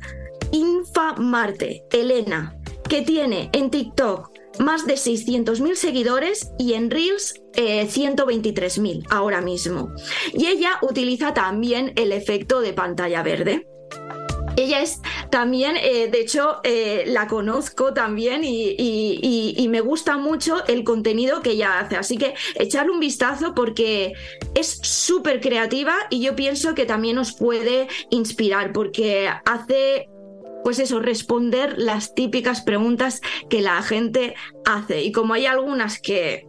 Infamarte, 0.51 1.83
Elena, 1.91 2.55
que 2.87 3.01
tiene 3.01 3.49
en 3.53 3.69
TikTok 3.69 4.31
más 4.59 4.85
de 4.85 4.95
600.000 4.95 5.75
seguidores 5.75 6.51
y 6.59 6.73
en 6.73 6.91
Reels 6.91 7.41
eh, 7.55 7.87
123.000 7.87 9.05
ahora 9.09 9.41
mismo. 9.41 9.89
Y 10.33 10.45
ella 10.47 10.77
utiliza 10.81 11.33
también 11.33 11.93
el 11.95 12.11
efecto 12.11 12.61
de 12.61 12.73
pantalla 12.73 13.23
verde. 13.23 13.67
Ella 14.55 14.81
es 14.81 15.01
también, 15.31 15.75
eh, 15.77 16.09
de 16.09 16.21
hecho, 16.21 16.59
eh, 16.63 17.05
la 17.07 17.27
conozco 17.27 17.93
también 17.93 18.41
y, 18.43 19.67
me 19.73 19.81
gusta 19.81 20.17
mucho 20.17 20.63
el 20.67 20.83
contenido 20.83 21.41
que 21.41 21.51
ella 21.51 21.79
hace. 21.79 21.95
Así 21.95 22.17
que 22.17 22.35
echarle 22.55 22.91
un 22.91 22.99
vistazo 22.99 23.55
porque 23.55 24.13
es 24.53 24.67
súper 24.83 25.41
creativa 25.41 25.95
y 26.11 26.21
yo 26.21 26.35
pienso 26.35 26.75
que 26.75 26.85
también 26.85 27.17
os 27.17 27.33
puede 27.33 27.87
inspirar 28.11 28.71
porque 28.71 29.27
hace 29.45 30.09
pues 30.63 30.79
eso, 30.79 30.99
responder 30.99 31.75
las 31.77 32.13
típicas 32.13 32.61
preguntas 32.61 33.21
que 33.49 33.61
la 33.61 33.81
gente 33.81 34.35
hace. 34.63 35.01
Y 35.01 35.11
como 35.11 35.33
hay 35.33 35.45
algunas 35.45 35.99
que, 35.99 36.47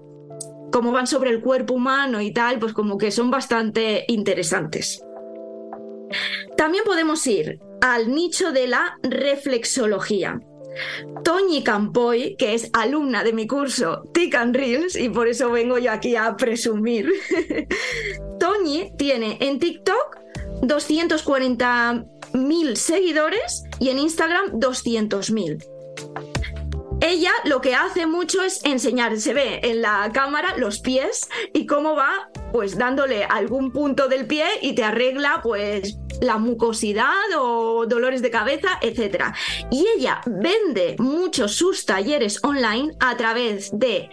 como 0.70 0.92
van 0.92 1.06
sobre 1.06 1.30
el 1.30 1.40
cuerpo 1.40 1.74
humano 1.74 2.20
y 2.20 2.32
tal, 2.32 2.60
pues 2.60 2.74
como 2.74 2.96
que 2.96 3.10
son 3.10 3.30
bastante 3.30 4.04
interesantes. 4.06 5.02
También 6.56 6.84
podemos 6.84 7.26
ir 7.26 7.58
al 7.84 8.12
nicho 8.14 8.50
de 8.50 8.66
la 8.66 8.98
reflexología. 9.02 10.40
Toñi 11.22 11.62
Campoy, 11.62 12.34
que 12.38 12.54
es 12.54 12.70
alumna 12.72 13.22
de 13.22 13.34
mi 13.34 13.46
curso 13.46 14.08
TIC 14.14 14.34
and 14.36 14.56
Reels, 14.56 14.96
y 14.96 15.10
por 15.10 15.28
eso 15.28 15.50
vengo 15.50 15.76
yo 15.76 15.92
aquí 15.92 16.16
a 16.16 16.34
presumir, 16.34 17.12
Toñi 18.40 18.90
tiene 18.96 19.36
en 19.40 19.58
TikTok 19.58 20.16
240.000 20.62 22.74
seguidores 22.74 23.64
y 23.78 23.90
en 23.90 23.98
Instagram 23.98 24.52
200.000. 24.52 25.62
Ella 27.02 27.32
lo 27.44 27.60
que 27.60 27.74
hace 27.74 28.06
mucho 28.06 28.42
es 28.42 28.64
enseñar, 28.64 29.20
se 29.20 29.34
ve 29.34 29.60
en 29.62 29.82
la 29.82 30.10
cámara 30.14 30.56
los 30.56 30.80
pies 30.80 31.28
y 31.52 31.66
cómo 31.66 31.94
va 31.94 32.30
pues 32.50 32.78
dándole 32.78 33.24
algún 33.24 33.72
punto 33.72 34.08
del 34.08 34.26
pie 34.26 34.46
y 34.62 34.74
te 34.74 34.84
arregla 34.84 35.40
pues 35.42 35.98
la 36.20 36.38
mucosidad 36.38 37.12
o 37.38 37.86
dolores 37.86 38.22
de 38.22 38.30
cabeza, 38.30 38.78
etc. 38.82 39.34
Y 39.70 39.86
ella 39.96 40.20
vende 40.26 40.96
muchos 40.98 41.54
sus 41.54 41.86
talleres 41.86 42.42
online 42.42 42.92
a 43.00 43.16
través 43.16 43.70
de 43.78 44.10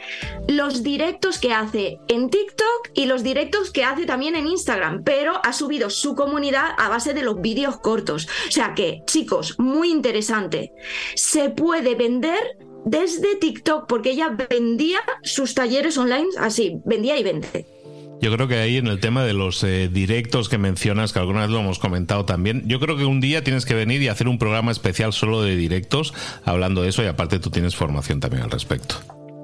los 0.47 0.83
directos 0.83 1.39
que 1.39 1.53
hace 1.53 1.99
en 2.07 2.29
TikTok 2.29 2.89
y 2.93 3.05
los 3.05 3.23
directos 3.23 3.71
que 3.71 3.83
hace 3.83 4.05
también 4.05 4.35
en 4.35 4.47
Instagram, 4.47 5.03
pero 5.03 5.39
ha 5.43 5.53
subido 5.53 5.89
su 5.89 6.15
comunidad 6.15 6.71
a 6.77 6.89
base 6.89 7.13
de 7.13 7.23
los 7.23 7.41
vídeos 7.41 7.79
cortos. 7.79 8.27
O 8.47 8.51
sea 8.51 8.73
que, 8.75 9.03
chicos, 9.05 9.59
muy 9.59 9.91
interesante. 9.91 10.73
Se 11.15 11.49
puede 11.49 11.95
vender 11.95 12.57
desde 12.85 13.35
TikTok 13.35 13.87
porque 13.87 14.11
ella 14.11 14.35
vendía 14.49 14.99
sus 15.23 15.53
talleres 15.53 15.97
online 15.97 16.29
así, 16.37 16.79
vendía 16.85 17.17
y 17.17 17.23
vende. 17.23 17.80
Yo 18.21 18.31
creo 18.31 18.47
que 18.47 18.59
ahí 18.59 18.77
en 18.77 18.85
el 18.85 18.99
tema 18.99 19.23
de 19.25 19.33
los 19.33 19.63
eh, 19.63 19.89
directos 19.91 20.47
que 20.47 20.59
mencionas, 20.59 21.11
que 21.11 21.17
alguna 21.17 21.41
vez 21.41 21.49
lo 21.49 21.59
hemos 21.59 21.79
comentado 21.79 22.23
también, 22.23 22.63
yo 22.67 22.79
creo 22.79 22.95
que 22.95 23.03
un 23.03 23.19
día 23.19 23.43
tienes 23.43 23.65
que 23.65 23.73
venir 23.73 23.99
y 24.03 24.09
hacer 24.09 24.27
un 24.27 24.37
programa 24.37 24.71
especial 24.71 25.11
solo 25.11 25.41
de 25.41 25.55
directos 25.55 26.13
hablando 26.45 26.83
de 26.83 26.89
eso 26.89 27.03
y 27.03 27.07
aparte 27.07 27.39
tú 27.39 27.49
tienes 27.49 27.75
formación 27.75 28.19
también 28.19 28.43
al 28.43 28.51
respecto. 28.51 28.95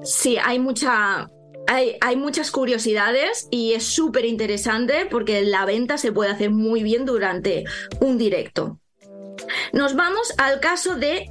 Sí, 0.04 0.36
hay 0.36 0.60
mucha, 0.60 1.28
hay, 1.66 1.96
hay, 2.00 2.14
muchas 2.14 2.52
curiosidades 2.52 3.48
y 3.50 3.72
es 3.72 3.82
súper 3.82 4.24
interesante 4.24 5.06
porque 5.10 5.42
la 5.42 5.64
venta 5.64 5.98
se 5.98 6.12
puede 6.12 6.30
hacer 6.30 6.50
muy 6.50 6.84
bien 6.84 7.04
durante 7.04 7.64
un 7.98 8.16
directo. 8.16 8.78
Nos 9.72 9.96
vamos 9.96 10.32
al 10.38 10.60
caso 10.60 10.94
de, 10.94 11.28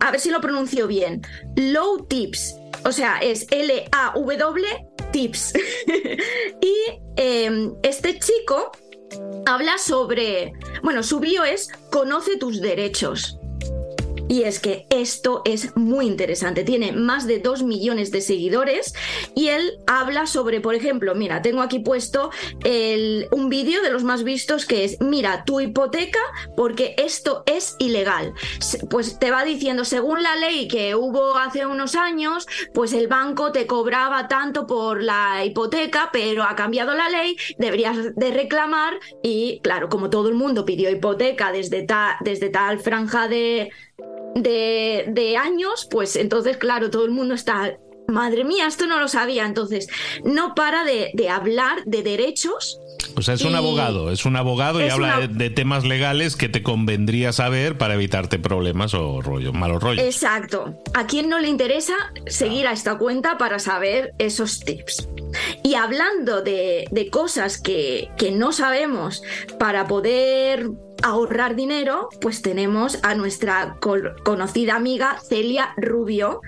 a 0.00 0.10
ver 0.10 0.20
si 0.20 0.30
lo 0.30 0.40
pronuncio 0.40 0.86
bien, 0.86 1.20
Low 1.54 2.06
Tips, 2.06 2.56
o 2.84 2.92
sea, 2.92 3.18
es 3.18 3.46
L-A-W 3.50 4.87
tips. 5.12 5.54
y 6.60 6.74
em, 7.16 7.74
este 7.82 8.18
chico 8.18 8.72
habla 9.46 9.78
sobre, 9.78 10.52
bueno, 10.82 11.02
su 11.02 11.20
bio 11.20 11.44
es 11.44 11.68
Conoce 11.90 12.36
tus 12.36 12.60
derechos. 12.60 13.37
Y 14.28 14.42
es 14.42 14.60
que 14.60 14.86
esto 14.90 15.42
es 15.44 15.76
muy 15.76 16.06
interesante. 16.06 16.64
Tiene 16.64 16.92
más 16.92 17.26
de 17.26 17.38
2 17.38 17.62
millones 17.62 18.10
de 18.10 18.20
seguidores 18.20 18.94
y 19.34 19.48
él 19.48 19.78
habla 19.86 20.26
sobre, 20.26 20.60
por 20.60 20.74
ejemplo, 20.74 21.14
mira, 21.14 21.42
tengo 21.42 21.62
aquí 21.62 21.78
puesto 21.78 22.30
un 23.30 23.48
vídeo 23.48 23.82
de 23.82 23.90
los 23.90 24.04
más 24.04 24.24
vistos 24.24 24.66
que 24.66 24.84
es, 24.84 25.00
mira, 25.00 25.44
tu 25.44 25.60
hipoteca 25.60 26.20
porque 26.56 26.94
esto 26.98 27.42
es 27.46 27.76
ilegal. 27.78 28.34
Pues 28.90 29.18
te 29.18 29.30
va 29.30 29.44
diciendo, 29.44 29.84
según 29.84 30.22
la 30.22 30.36
ley 30.36 30.68
que 30.68 30.94
hubo 30.94 31.36
hace 31.36 31.66
unos 31.66 31.94
años, 31.94 32.46
pues 32.74 32.92
el 32.92 33.08
banco 33.08 33.52
te 33.52 33.66
cobraba 33.66 34.28
tanto 34.28 34.66
por 34.66 35.02
la 35.02 35.44
hipoteca, 35.44 36.10
pero 36.12 36.42
ha 36.44 36.54
cambiado 36.54 36.94
la 36.94 37.08
ley, 37.08 37.36
deberías 37.58 38.14
de 38.14 38.30
reclamar 38.30 38.98
y 39.22 39.60
claro, 39.62 39.88
como 39.88 40.10
todo 40.10 40.28
el 40.28 40.34
mundo 40.34 40.64
pidió 40.64 40.90
hipoteca 40.90 41.52
desde, 41.52 41.86
desde 42.20 42.48
tal 42.50 42.80
franja 42.80 43.28
de 43.28 43.70
de, 44.34 45.36
años, 45.38 45.86
pues 45.90 46.16
entonces, 46.16 46.56
claro, 46.56 46.90
todo 46.90 47.04
el 47.04 47.10
mundo 47.10 47.34
está 47.34 47.76
madre 48.08 48.44
mía, 48.44 48.66
esto 48.66 48.86
no 48.86 48.98
lo 48.98 49.08
sabía. 49.08 49.46
Entonces, 49.46 49.88
no 50.24 50.54
para 50.54 50.84
de, 50.84 51.28
hablar 51.28 51.84
de 51.84 52.02
derechos. 52.02 52.80
O 53.14 53.22
sea, 53.22 53.34
es 53.34 53.42
un 53.42 53.54
abogado, 53.54 54.10
es 54.10 54.24
un 54.24 54.36
abogado 54.36 54.84
y 54.84 54.88
habla 54.88 55.26
de, 55.26 55.50
temas 55.50 55.84
legales 55.84 56.36
que 56.36 56.48
te 56.48 56.62
convendría 56.62 57.32
saber 57.32 57.76
para 57.76 57.94
evitarte 57.94 58.38
problemas 58.38 58.94
o 58.94 59.20
rollo, 59.20 59.52
malos 59.52 59.82
rollos. 59.82 60.04
Exacto. 60.04 60.74
¿A 60.94 61.06
quién 61.06 61.28
no 61.28 61.38
le 61.38 61.48
interesa 61.48 61.94
seguir 62.26 62.66
a 62.66 62.72
esta 62.72 62.96
cuenta 62.96 63.38
para 63.38 63.58
saber 63.58 64.12
esos 64.18 64.60
tips? 64.60 65.08
Y 65.62 65.74
hablando 65.74 66.42
de, 66.42 67.08
cosas 67.12 67.60
que, 67.60 68.10
que 68.16 68.30
no 68.30 68.52
sabemos 68.52 69.22
para 69.58 69.86
poder 69.86 70.70
ahorrar 71.02 71.56
dinero, 71.56 72.08
pues 72.20 72.42
tenemos 72.42 72.98
a 73.02 73.14
nuestra 73.14 73.76
conocida 74.24 74.76
amiga 74.76 75.18
Celia 75.28 75.74
Rubio, 75.76 76.40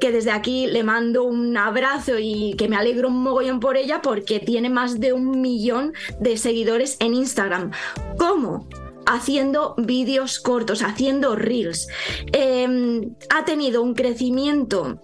que 0.00 0.12
desde 0.12 0.30
aquí 0.30 0.66
le 0.66 0.82
mando 0.82 1.24
un 1.24 1.56
abrazo 1.56 2.18
y 2.18 2.54
que 2.56 2.68
me 2.68 2.76
alegro 2.76 3.08
un 3.08 3.22
mogollón 3.22 3.60
por 3.60 3.76
ella 3.76 4.00
porque 4.02 4.40
tiene 4.40 4.70
más 4.70 5.00
de 5.00 5.12
un 5.12 5.40
millón 5.40 5.92
de 6.20 6.36
seguidores 6.36 6.96
en 7.00 7.14
Instagram. 7.14 7.72
¿Cómo? 8.18 8.66
haciendo 9.10 9.74
vídeos 9.78 10.38
cortos, 10.38 10.82
haciendo 10.82 11.34
reels. 11.34 11.88
Em, 12.32 13.14
ha 13.34 13.46
tenido 13.46 13.82
un 13.82 13.94
crecimiento 13.94 15.00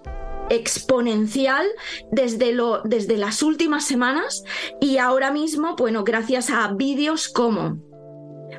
exponencial 0.50 1.66
desde, 2.12 2.52
lo, 2.52 2.82
desde 2.82 3.16
las 3.16 3.42
últimas 3.42 3.86
semanas 3.86 4.44
y 4.78 4.98
ahora 4.98 5.30
mismo, 5.30 5.74
bueno, 5.76 6.04
gracias 6.04 6.50
a 6.50 6.68
vídeos 6.68 7.28
como 7.28 7.78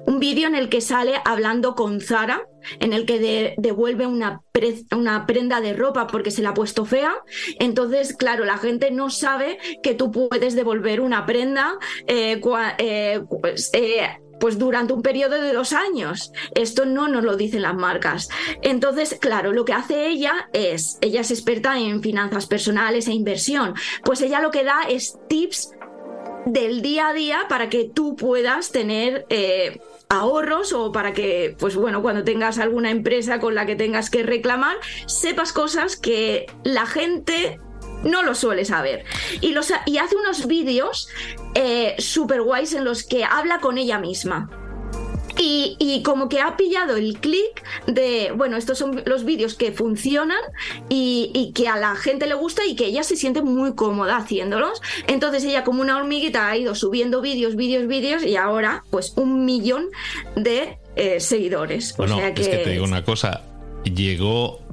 un 0.05 0.19
vídeo 0.19 0.47
en 0.47 0.55
el 0.55 0.69
que 0.69 0.81
sale 0.81 1.15
hablando 1.25 1.75
con 1.75 2.01
Zara, 2.01 2.47
en 2.79 2.93
el 2.93 3.05
que 3.05 3.55
devuelve 3.57 4.05
una, 4.07 4.41
una, 4.95 5.25
prenda 5.25 5.61
de 5.61 5.73
ropa 5.73 6.07
porque 6.07 6.31
se 6.31 6.41
la 6.41 6.49
ha 6.49 6.53
puesto 6.53 6.85
fea. 6.85 7.13
Entonces, 7.59 8.15
claro, 8.15 8.45
la 8.45 8.57
gente 8.57 8.91
no 8.91 9.09
sabe 9.09 9.57
que 9.83 9.93
tú 9.93 10.11
puedes 10.11 10.55
devolver 10.55 11.01
una 11.01 11.25
prenda 11.25 11.77
eh, 12.07 12.41
eh, 12.79 13.21
pues, 13.41 13.69
eh, 13.73 14.17
pues 14.39 14.57
durante 14.57 14.93
un 14.93 15.01
periodo 15.01 15.41
de 15.41 15.53
dos 15.53 15.73
años. 15.73 16.31
Esto 16.53 16.85
no 16.85 17.07
nos 17.07 17.23
lo 17.23 17.35
dicen 17.35 17.61
las 17.61 17.75
marcas. 17.75 18.29
Entonces, 18.61 19.17
claro, 19.19 19.53
lo 19.53 19.65
que 19.65 19.73
hace 19.73 20.07
ella 20.07 20.49
es, 20.53 20.97
ella 21.01 21.21
es 21.21 21.31
experta 21.31 21.77
en 21.79 22.01
finanzas 22.01 22.45
personales 22.47 23.07
e 23.07 23.13
inversión, 23.13 23.73
pues 24.03 24.21
ella 24.21 24.41
lo 24.41 24.51
que 24.51 24.63
da 24.63 24.83
es 24.87 25.17
tips 25.29 25.71
del 26.45 26.81
día 26.81 27.09
a 27.09 27.13
día 27.13 27.45
para 27.49 27.69
que 27.69 27.85
tú 27.85 28.15
puedas 28.15 28.71
tener 28.71 29.25
eh, 29.29 29.79
ahorros 30.09 30.73
o 30.73 30.91
para 30.91 31.13
que, 31.13 31.55
pues 31.59 31.75
bueno, 31.75 32.01
cuando 32.01 32.23
tengas 32.23 32.59
alguna 32.59 32.91
empresa 32.91 33.39
con 33.39 33.55
la 33.55 33.65
que 33.65 33.75
tengas 33.75 34.09
que 34.09 34.23
reclamar, 34.23 34.77
sepas 35.07 35.53
cosas 35.53 35.95
que 35.95 36.45
la 36.63 36.85
gente 36.85 37.59
no 38.03 38.23
lo 38.23 38.35
suele 38.35 38.65
saber. 38.65 39.03
Y, 39.41 39.51
los, 39.51 39.73
y 39.85 39.97
hace 39.97 40.15
unos 40.15 40.47
vídeos 40.47 41.09
eh, 41.55 41.95
super 41.97 42.41
guays 42.41 42.73
en 42.73 42.83
los 42.83 43.03
que 43.03 43.23
habla 43.23 43.59
con 43.59 43.77
ella 43.77 43.99
misma. 43.99 44.49
Y, 45.37 46.01
como 46.03 46.29
que 46.29 46.39
ha 46.39 46.57
pillado 46.57 46.95
el 46.95 47.17
clic 47.19 47.63
de, 47.87 48.31
bueno, 48.35 48.57
estos 48.57 48.77
son 48.77 49.01
los 49.05 49.25
vídeos 49.25 49.55
que 49.55 49.71
funcionan 49.71 50.39
y, 50.89 51.51
que 51.55 51.67
a 51.67 51.77
la 51.77 51.95
gente 51.95 52.27
le 52.27 52.35
gusta 52.35 52.65
y 52.65 52.75
que 52.75 52.85
ella 52.85 53.03
se 53.03 53.15
siente 53.15 53.41
muy 53.41 53.75
cómoda 53.75 54.17
haciéndolos. 54.17 54.81
Entonces 55.07 55.43
ella 55.43 55.63
como 55.63 55.81
una 55.81 55.97
hormiguita 55.97 56.49
ha 56.49 56.57
ido 56.57 56.75
subiendo 56.75 57.21
vídeos, 57.21 57.55
vídeos, 57.55 57.87
vídeos 57.87 58.23
y 58.23 58.35
ahora 58.35 58.83
pues 58.89 59.13
un 59.15 59.45
millón 59.45 59.85
de 60.35 60.77
eh, 60.95 61.19
seguidores. 61.19 61.95
Bueno, 61.97 62.19
es 62.19 62.33
que 62.47 62.57
te 62.57 62.69
digo 62.71 62.85
una 62.85 63.03
cosa, 63.03 63.41
llegó 63.83 64.64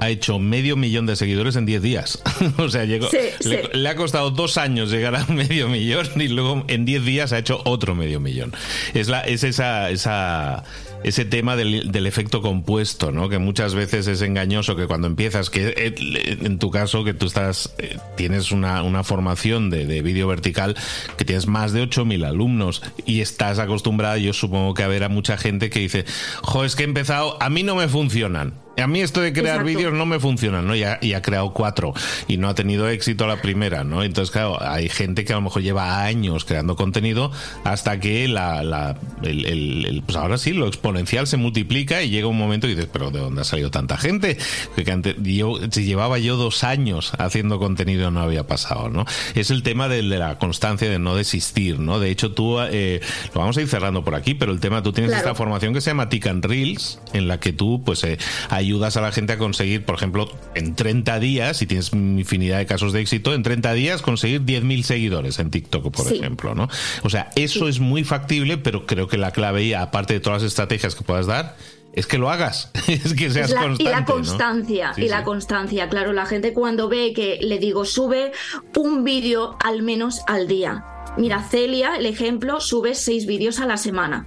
ha 0.00 0.10
hecho 0.10 0.38
medio 0.38 0.76
millón 0.76 1.06
de 1.06 1.16
seguidores 1.16 1.56
en 1.56 1.66
10 1.66 1.82
días. 1.82 2.22
o 2.58 2.68
sea, 2.68 2.84
llegó, 2.84 3.08
le, 3.44 3.88
ha 3.88 3.96
costado 3.96 4.30
dos 4.30 4.56
años 4.56 4.90
llegar 4.90 5.16
a 5.16 5.24
medio 5.28 5.68
millón 5.68 6.06
y 6.16 6.28
luego 6.28 6.64
en 6.68 6.84
10 6.84 7.04
días 7.04 7.32
ha 7.32 7.38
hecho 7.38 7.60
otro 7.64 7.94
medio 7.94 8.20
millón. 8.20 8.52
Es, 8.94 9.08
la, 9.08 9.20
es 9.20 9.44
esa, 9.44 9.90
esa, 9.90 10.64
ese 11.02 11.24
tema 11.24 11.56
del, 11.56 11.90
del, 11.90 12.06
efecto 12.06 12.42
compuesto, 12.42 13.12
¿no? 13.12 13.28
Que 13.28 13.38
muchas 13.38 13.74
veces 13.74 14.06
es 14.06 14.22
engañoso 14.22 14.76
que 14.76 14.86
cuando 14.86 15.06
empiezas, 15.06 15.50
que 15.50 15.74
eh, 15.76 15.94
en 16.42 16.58
tu 16.58 16.70
caso, 16.70 17.04
que 17.04 17.14
tú 17.14 17.26
estás, 17.26 17.74
eh, 17.78 17.98
tienes 18.16 18.52
una, 18.52 18.82
una 18.82 19.02
formación 19.04 19.70
de, 19.70 19.86
de 19.86 20.02
vídeo 20.02 20.28
vertical, 20.28 20.76
que 21.16 21.24
tienes 21.24 21.46
más 21.46 21.72
de 21.72 21.82
8.000 21.82 22.26
alumnos 22.26 22.82
y 23.04 23.20
estás 23.20 23.58
acostumbrada, 23.58 24.18
yo 24.18 24.32
supongo 24.32 24.74
que 24.74 24.82
a 24.82 24.88
ver 24.88 25.04
a 25.04 25.08
mucha 25.08 25.36
gente 25.36 25.70
que 25.70 25.80
dice, 25.80 26.04
jo, 26.42 26.64
es 26.64 26.76
que 26.76 26.82
he 26.82 26.86
empezado, 26.86 27.36
a 27.40 27.50
mí 27.50 27.62
no 27.62 27.74
me 27.74 27.88
funcionan 27.88 28.54
a 28.80 28.86
mí 28.86 29.00
esto 29.00 29.20
de 29.20 29.32
crear 29.32 29.64
vídeos 29.64 29.92
no 29.92 30.06
me 30.06 30.20
funciona, 30.20 30.62
¿no? 30.62 30.74
Y 30.74 30.84
ha, 30.84 30.98
y 31.00 31.14
ha, 31.14 31.22
creado 31.22 31.52
cuatro 31.52 31.94
y 32.26 32.36
no 32.36 32.48
ha 32.48 32.54
tenido 32.54 32.88
éxito 32.88 33.26
la 33.26 33.42
primera, 33.42 33.84
¿no? 33.84 34.02
Entonces, 34.02 34.30
claro, 34.30 34.62
hay 34.62 34.88
gente 34.88 35.24
que 35.24 35.32
a 35.32 35.36
lo 35.36 35.42
mejor 35.42 35.62
lleva 35.62 36.04
años 36.04 36.44
creando 36.44 36.76
contenido 36.76 37.30
hasta 37.64 38.00
que 38.00 38.28
la, 38.28 38.62
la 38.62 38.96
el, 39.22 40.02
pues 40.06 40.16
ahora 40.16 40.38
sí, 40.38 40.52
lo 40.52 40.66
exponencial 40.66 41.26
se 41.26 41.36
multiplica 41.36 42.02
y 42.02 42.10
llega 42.10 42.28
un 42.28 42.38
momento 42.38 42.66
y 42.66 42.70
dices, 42.70 42.88
pero 42.92 43.10
¿de 43.10 43.20
dónde 43.20 43.42
ha 43.42 43.44
salido 43.44 43.70
tanta 43.70 43.96
gente? 43.96 44.38
Que 44.76 44.90
antes, 44.90 45.16
yo, 45.22 45.58
si 45.70 45.84
llevaba 45.84 46.18
yo 46.18 46.36
dos 46.36 46.64
años 46.64 47.12
haciendo 47.18 47.58
contenido 47.58 48.10
no 48.10 48.20
había 48.20 48.46
pasado, 48.46 48.88
¿no? 48.88 49.04
Es 49.34 49.50
el 49.50 49.62
tema 49.62 49.88
de, 49.88 50.02
la 50.02 50.38
constancia, 50.38 50.88
de 50.88 50.98
no 50.98 51.14
desistir, 51.14 51.78
¿no? 51.78 51.98
De 51.98 52.10
hecho, 52.10 52.32
tú, 52.32 52.58
eh, 52.60 53.00
lo 53.34 53.40
vamos 53.40 53.56
a 53.56 53.60
ir 53.60 53.68
cerrando 53.68 54.04
por 54.04 54.14
aquí, 54.14 54.34
pero 54.34 54.52
el 54.52 54.60
tema, 54.60 54.82
tú 54.82 54.92
tienes 54.92 55.12
esta 55.12 55.34
formación 55.34 55.74
que 55.74 55.80
se 55.80 55.90
llama 55.90 56.08
Tick 56.08 56.26
Reels, 56.42 57.00
en 57.12 57.28
la 57.28 57.40
que 57.40 57.52
tú, 57.52 57.82
pues, 57.84 58.04
eh, 58.04 58.18
hay 58.48 58.67
ayudas 58.68 58.98
a 58.98 59.00
la 59.00 59.12
gente 59.12 59.32
a 59.32 59.38
conseguir, 59.38 59.84
por 59.84 59.94
ejemplo, 59.94 60.28
en 60.54 60.74
30 60.74 61.18
días, 61.20 61.62
y 61.62 61.66
tienes 61.66 61.92
infinidad 61.92 62.58
de 62.58 62.66
casos 62.66 62.92
de 62.92 63.00
éxito, 63.00 63.32
en 63.32 63.42
30 63.42 63.72
días 63.72 64.02
conseguir 64.02 64.42
10.000 64.42 64.82
seguidores 64.82 65.38
en 65.38 65.50
TikTok, 65.50 65.90
por 65.90 66.12
ejemplo, 66.12 66.54
¿no? 66.54 66.68
O 67.02 67.08
sea, 67.08 67.30
eso 67.34 67.68
es 67.68 67.80
muy 67.80 68.04
factible, 68.04 68.58
pero 68.58 68.86
creo 68.86 69.08
que 69.08 69.16
la 69.16 69.30
clave, 69.30 69.74
aparte 69.74 70.14
de 70.14 70.20
todas 70.20 70.42
las 70.42 70.50
estrategias 70.50 70.94
que 70.94 71.02
puedas 71.02 71.26
dar, 71.26 71.56
es 71.94 72.06
que 72.06 72.18
lo 72.18 72.30
hagas, 72.30 72.70
es 72.88 73.14
que 73.14 73.30
seas 73.30 73.54
constante. 73.54 73.82
Y 73.82 73.86
la 73.86 74.04
constancia, 74.04 74.92
y 74.96 75.08
la 75.08 75.24
constancia, 75.24 75.88
claro, 75.88 76.12
la 76.12 76.26
gente 76.26 76.52
cuando 76.52 76.90
ve 76.90 77.14
que 77.14 77.38
le 77.40 77.58
digo, 77.58 77.86
sube 77.86 78.32
un 78.76 79.02
vídeo 79.02 79.56
al 79.64 79.82
menos 79.82 80.20
al 80.26 80.46
día. 80.46 80.84
Mira, 81.16 81.42
Celia, 81.42 81.96
el 81.96 82.04
ejemplo, 82.04 82.60
sube 82.60 82.94
seis 82.94 83.26
vídeos 83.26 83.60
a 83.60 83.66
la 83.66 83.78
semana. 83.78 84.26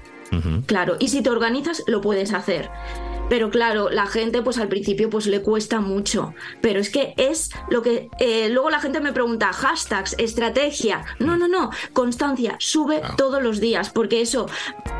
Claro, 0.66 0.96
y 0.98 1.10
si 1.10 1.22
te 1.22 1.30
organizas, 1.30 1.84
lo 1.88 2.00
puedes 2.00 2.34
hacer. 2.34 2.70
Pero 3.32 3.50
claro, 3.50 3.90
la 3.90 4.08
gente 4.08 4.42
pues 4.42 4.58
al 4.58 4.68
principio 4.68 5.10
pues 5.10 5.26
le 5.26 5.42
cuesta 5.42 5.80
mucho. 5.80 6.34
Pero 6.60 6.82
es 6.82 6.90
que 6.90 7.14
es 7.16 7.50
lo 7.70 7.82
que... 7.82 8.10
Eh, 8.20 8.50
luego 8.50 8.70
la 8.70 8.82
gente 8.82 9.00
me 9.00 9.14
pregunta, 9.14 9.54
hashtags, 9.54 10.18
estrategia. 10.20 11.06
No, 11.18 11.38
no, 11.38 11.48
no, 11.48 11.70
constancia, 11.94 12.58
sube 12.60 13.02
todos 13.16 13.42
los 13.42 13.62
días, 13.62 13.90
porque 13.90 14.20
eso 14.20 14.48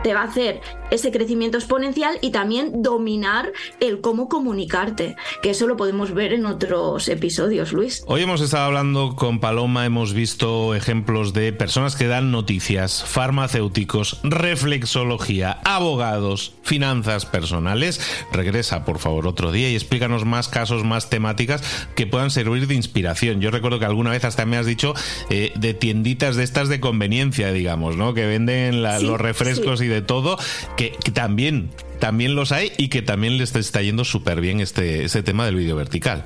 te 0.02 0.14
va 0.14 0.22
a 0.22 0.28
hacer 0.28 0.62
ese 0.92 1.12
crecimiento 1.12 1.58
exponencial 1.58 2.20
y 2.22 2.32
también 2.32 2.82
dominar 2.82 3.52
el 3.82 4.00
cómo 4.00 4.30
comunicarte, 4.30 5.18
que 5.42 5.50
eso 5.50 5.68
lo 5.68 5.76
podemos 5.76 6.14
ver 6.14 6.32
en 6.32 6.46
otros 6.46 7.10
episodios, 7.10 7.74
Luis. 7.74 8.02
Hoy 8.08 8.22
hemos 8.22 8.40
estado 8.40 8.64
hablando 8.64 9.18
con 9.18 9.42
Paloma, 9.42 9.86
hemos 9.86 10.14
visto 10.14 10.74
ejemplos 10.74 11.34
de 11.34 11.52
personas 11.52 11.98
que 11.98 12.08
dan 12.08 12.32
noticias, 12.32 13.04
farmacéuticos, 13.04 14.22
reflexología, 14.24 15.60
abogados, 15.66 16.54
finanzas 16.64 17.26
personales 17.26 18.00
regresa, 18.32 18.86
por 18.86 19.00
favor, 19.00 19.28
otro 19.28 19.52
día 19.52 19.70
y 19.70 19.76
explícanos 19.76 20.26
más 20.26 20.48
casos, 20.48 20.84
más 20.84 21.10
temáticas 21.10 21.64
que 21.96 22.08
puedan 22.08 22.32
servir 22.32 22.68
de 22.68 22.76
inspiración. 22.76 23.42
Yo 23.42 23.52
recuerdo 23.52 23.80
que 23.80 23.86
alguna 23.86 24.12
vez 24.12 24.26
hasta 24.26 24.46
me 24.46 24.58
has 24.58 24.66
dicho 24.66 24.94
eh, 25.30 25.52
de 25.56 25.74
tienditas 25.74 26.36
de 26.36 26.44
estas 26.44 26.70
de 26.70 26.80
conveniencia, 26.80 27.52
digamos, 27.52 27.98
¿no? 27.98 28.14
Que 28.14 28.26
venden 28.26 28.84
los 28.84 29.20
refrescos 29.20 29.82
y 29.82 29.88
de 29.88 30.02
todo, 30.02 30.38
que, 30.78 30.98
también 31.14 31.70
también 32.00 32.36
los 32.36 32.52
hay 32.52 32.72
y 32.78 32.88
que 32.88 33.02
también 33.02 33.38
les 33.38 33.56
está 33.56 33.82
yendo 33.82 34.06
súper 34.06 34.42
bien 34.42 34.60
este, 34.60 35.04
este 35.04 35.22
tema 35.24 35.46
del 35.46 35.56
vídeo 35.56 35.76
vertical. 35.76 36.26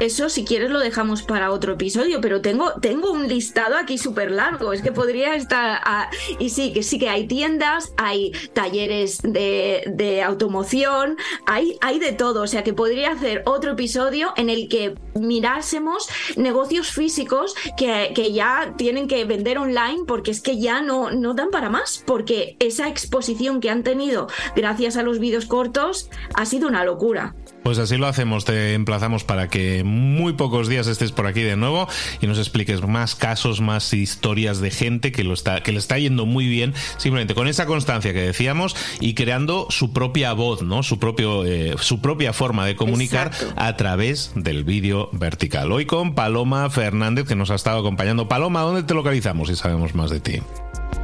Eso, 0.00 0.30
si 0.30 0.46
quieres, 0.46 0.70
lo 0.70 0.80
dejamos 0.80 1.22
para 1.22 1.50
otro 1.52 1.74
episodio, 1.74 2.22
pero 2.22 2.40
tengo, 2.40 2.72
tengo 2.80 3.10
un 3.12 3.28
listado 3.28 3.76
aquí 3.76 3.98
súper 3.98 4.30
largo. 4.30 4.72
Es 4.72 4.80
que 4.80 4.92
podría 4.92 5.34
estar. 5.34 5.80
y 6.38 6.48
sí, 6.48 6.72
que 6.72 6.82
sí 6.82 6.98
que 6.98 7.10
hay 7.10 7.26
tiendas, 7.26 7.92
hay 7.98 8.32
talleres 8.54 9.18
de, 9.22 10.22
automoción, 10.24 11.18
hay, 11.46 11.76
hay 11.82 11.98
de 11.98 12.12
todo. 12.12 12.42
O 12.42 12.46
sea 12.46 12.64
que 12.64 12.72
podría 12.72 13.12
hacer 13.12 13.42
otro 13.44 13.72
episodio 13.72 14.32
en 14.36 14.48
el 14.48 14.68
que 14.68 14.94
mirásemos 15.14 16.08
negocios 16.34 16.92
físicos 16.92 17.54
que, 17.76 18.12
que 18.14 18.32
ya 18.32 18.72
tienen 18.78 19.06
que 19.06 19.26
vender 19.26 19.58
online 19.58 20.04
porque 20.06 20.30
es 20.30 20.40
que 20.40 20.58
ya 20.58 20.80
no, 20.80 21.10
no 21.10 21.34
dan 21.34 21.50
para 21.50 21.68
más. 21.68 22.02
Porque 22.06 22.56
esa 22.58 22.88
exposición 22.88 23.60
que 23.60 23.68
han 23.68 23.82
tenido 23.82 24.28
gracias 24.56 24.96
a 24.96 25.02
los 25.02 25.18
vídeos 25.18 25.44
cortos 25.44 26.08
ha 26.32 26.46
sido 26.46 26.68
una 26.68 26.84
locura. 26.84 27.34
Pues 27.62 27.78
así 27.78 27.96
lo 27.96 28.06
hacemos, 28.06 28.44
te 28.44 28.74
emplazamos 28.74 29.24
para 29.24 29.48
que 29.48 29.84
muy 29.84 30.32
pocos 30.32 30.68
días 30.68 30.86
estés 30.86 31.12
por 31.12 31.26
aquí 31.26 31.42
de 31.42 31.56
nuevo 31.56 31.88
y 32.20 32.26
nos 32.26 32.38
expliques 32.38 32.82
más 32.86 33.14
casos, 33.14 33.60
más 33.60 33.92
historias 33.92 34.60
de 34.60 34.70
gente 34.70 35.12
que 35.12 35.24
lo 35.24 35.34
está 35.34 35.62
que 35.62 35.72
le 35.72 35.78
está 35.78 35.98
yendo 35.98 36.26
muy 36.26 36.48
bien, 36.48 36.74
simplemente 36.96 37.34
con 37.34 37.48
esa 37.48 37.66
constancia 37.66 38.12
que 38.12 38.22
decíamos 38.22 38.74
y 38.98 39.14
creando 39.14 39.66
su 39.68 39.92
propia 39.92 40.32
voz, 40.32 40.62
¿no? 40.62 40.82
Su 40.82 40.98
propio 40.98 41.44
eh, 41.44 41.74
su 41.80 42.00
propia 42.00 42.32
forma 42.32 42.64
de 42.66 42.76
comunicar 42.76 43.30
a 43.56 43.76
través 43.76 44.32
del 44.34 44.64
vídeo 44.64 45.10
vertical. 45.12 45.70
Hoy 45.70 45.84
con 45.84 46.14
Paloma 46.14 46.70
Fernández 46.70 47.26
que 47.26 47.36
nos 47.36 47.50
ha 47.50 47.56
estado 47.56 47.80
acompañando. 47.80 48.28
Paloma, 48.28 48.62
¿dónde 48.62 48.82
te 48.84 48.94
localizamos 48.94 49.48
si 49.48 49.56
sabemos 49.56 49.94
más 49.94 50.10
de 50.10 50.20
ti? 50.20 50.40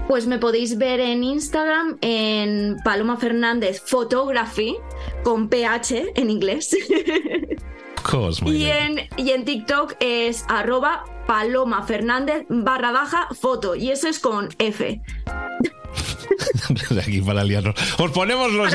Pues 0.09 0.27
me 0.27 0.38
podéis 0.38 0.79
ver 0.79 1.01
en 1.01 1.25
Instagram 1.25 1.99
en 2.01 2.77
Paloma 2.85 3.16
Fernández 3.16 3.83
Photography 3.85 4.77
con 5.25 5.49
PH 5.49 6.12
en 6.14 6.31
inglés. 6.31 6.77
y, 8.47 8.64
en, 8.66 9.01
y 9.16 9.31
en 9.31 9.45
TikTok 9.45 9.95
es 9.99 10.45
arroba 10.49 11.05
Paloma 11.27 11.83
Fernández 11.83 12.47
barra 12.49 12.92
baja 12.92 13.29
foto 13.40 13.75
y 13.75 13.90
eso 13.90 14.09
es 14.09 14.21
con 14.21 14.49
F. 14.59 15.01
Aquí 17.03 17.21
para 17.21 17.42
liarnos. 17.42 17.75
Os 17.99 18.11
ponemos, 18.12 18.53
los 18.53 18.73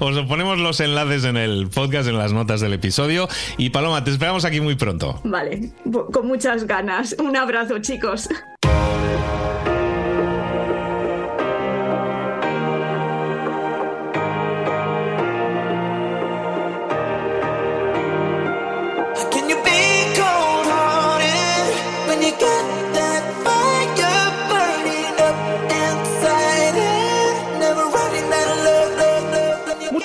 os 0.00 0.26
ponemos 0.26 0.58
los 0.58 0.80
enlaces 0.80 1.24
en 1.24 1.36
el 1.36 1.68
podcast, 1.68 2.08
en 2.08 2.16
las 2.16 2.32
notas 2.32 2.60
del 2.60 2.72
episodio. 2.72 3.28
Y 3.58 3.70
Paloma, 3.70 4.04
te 4.04 4.10
esperamos 4.10 4.44
aquí 4.44 4.60
muy 4.60 4.74
pronto. 4.74 5.20
Vale, 5.24 5.72
con 6.12 6.26
muchas 6.26 6.66
ganas. 6.66 7.16
Un 7.18 7.36
abrazo, 7.36 7.78
chicos. 7.78 8.28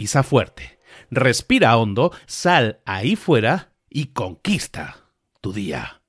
pisa 0.00 0.22
fuerte, 0.22 0.78
respira 1.10 1.76
hondo, 1.76 2.10
sal 2.24 2.80
ahí 2.86 3.16
fuera 3.16 3.74
y 3.90 4.06
conquista 4.14 5.10
tu 5.42 5.52
día. 5.52 6.00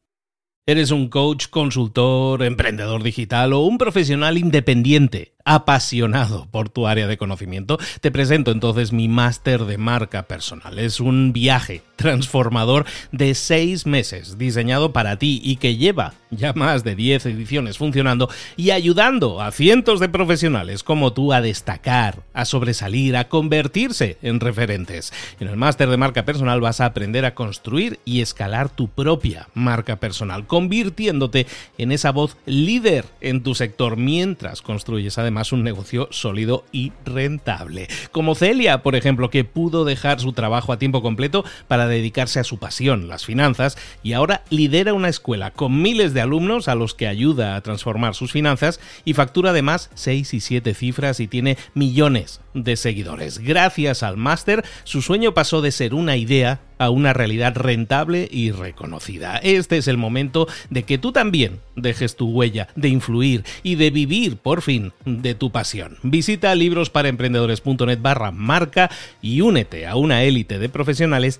¿Eres 0.65 0.91
un 0.91 1.09
coach, 1.09 1.47
consultor, 1.49 2.41
emprendedor 2.41 3.03
digital 3.03 3.51
o 3.51 3.59
un 3.59 3.77
profesional 3.77 4.37
independiente? 4.37 5.31
apasionado 5.45 6.47
por 6.51 6.69
tu 6.69 6.87
área 6.87 7.07
de 7.07 7.17
conocimiento, 7.17 7.79
te 7.99 8.11
presento 8.11 8.51
entonces 8.51 8.91
mi 8.91 9.07
máster 9.07 9.65
de 9.65 9.77
marca 9.77 10.27
personal. 10.27 10.79
Es 10.79 10.99
un 10.99 11.33
viaje 11.33 11.81
transformador 12.01 12.85
de 13.11 13.35
seis 13.35 13.85
meses 13.85 14.37
diseñado 14.37 14.93
para 14.93 15.17
ti 15.17 15.41
y 15.43 15.57
que 15.57 15.77
lleva 15.77 16.13
ya 16.31 16.53
más 16.53 16.83
de 16.83 16.95
10 16.95 17.25
ediciones 17.27 17.77
funcionando 17.77 18.29
y 18.55 18.71
ayudando 18.71 19.41
a 19.41 19.51
cientos 19.51 19.99
de 19.99 20.09
profesionales 20.09 20.83
como 20.83 21.13
tú 21.13 21.33
a 21.33 21.41
destacar, 21.41 22.23
a 22.33 22.45
sobresalir, 22.45 23.17
a 23.17 23.27
convertirse 23.27 24.17
en 24.21 24.39
referentes. 24.39 25.13
En 25.39 25.47
el 25.47 25.57
máster 25.57 25.89
de 25.89 25.97
marca 25.97 26.25
personal 26.25 26.61
vas 26.61 26.81
a 26.81 26.85
aprender 26.85 27.25
a 27.25 27.35
construir 27.35 27.99
y 28.05 28.21
escalar 28.21 28.69
tu 28.69 28.87
propia 28.87 29.49
marca 29.53 29.97
personal, 29.97 30.47
convirtiéndote 30.47 31.45
en 31.77 31.91
esa 31.91 32.11
voz 32.11 32.37
líder 32.45 33.05
en 33.19 33.43
tu 33.43 33.53
sector 33.55 33.97
mientras 33.97 34.61
construyes 34.61 35.17
además 35.17 35.51
un 35.51 35.63
negocio 35.63 36.07
sólido 36.11 36.63
y 36.71 36.93
rentable. 37.05 37.87
Como 38.11 38.35
Celia, 38.35 38.83
por 38.83 38.95
ejemplo, 38.95 39.29
que 39.29 39.43
pudo 39.43 39.85
dejar 39.85 40.19
su 40.19 40.33
trabajo 40.33 40.71
a 40.71 40.79
tiempo 40.79 41.01
completo 41.01 41.43
para 41.67 41.87
dedicarse 41.95 42.39
a 42.39 42.43
su 42.43 42.57
pasión, 42.57 43.07
las 43.07 43.25
finanzas, 43.25 43.77
y 44.03 44.13
ahora 44.13 44.43
lidera 44.49 44.93
una 44.93 45.09
escuela 45.09 45.51
con 45.51 45.81
miles 45.81 46.13
de 46.13 46.21
alumnos 46.21 46.67
a 46.67 46.75
los 46.75 46.93
que 46.93 47.07
ayuda 47.07 47.55
a 47.55 47.61
transformar 47.61 48.15
sus 48.15 48.31
finanzas 48.31 48.79
y 49.05 49.13
factura 49.13 49.51
además 49.51 49.89
6 49.93 50.33
y 50.33 50.39
7 50.39 50.73
cifras 50.73 51.19
y 51.19 51.27
tiene 51.27 51.57
millones 51.73 52.41
de 52.53 52.75
seguidores. 52.75 53.39
Gracias 53.39 54.03
al 54.03 54.17
máster, 54.17 54.63
su 54.83 55.01
sueño 55.01 55.33
pasó 55.33 55.61
de 55.61 55.71
ser 55.71 55.93
una 55.93 56.17
idea 56.17 56.59
a 56.81 56.89
una 56.89 57.13
realidad 57.13 57.55
rentable 57.55 58.27
y 58.31 58.49
reconocida. 58.49 59.37
Este 59.37 59.77
es 59.77 59.87
el 59.87 59.97
momento 59.97 60.47
de 60.71 60.83
que 60.83 60.97
tú 60.97 61.11
también 61.11 61.59
dejes 61.75 62.15
tu 62.15 62.29
huella, 62.29 62.69
de 62.75 62.89
influir 62.89 63.43
y 63.61 63.75
de 63.75 63.91
vivir 63.91 64.37
por 64.37 64.63
fin 64.63 64.91
de 65.05 65.35
tu 65.35 65.51
pasión. 65.51 65.97
Visita 66.01 66.55
librosparaemprendedores.net 66.55 67.99
barra 68.01 68.31
marca 68.31 68.89
y 69.21 69.41
únete 69.41 69.85
a 69.85 69.95
una 69.95 70.23
élite 70.23 70.57
de 70.57 70.69
profesionales 70.69 71.39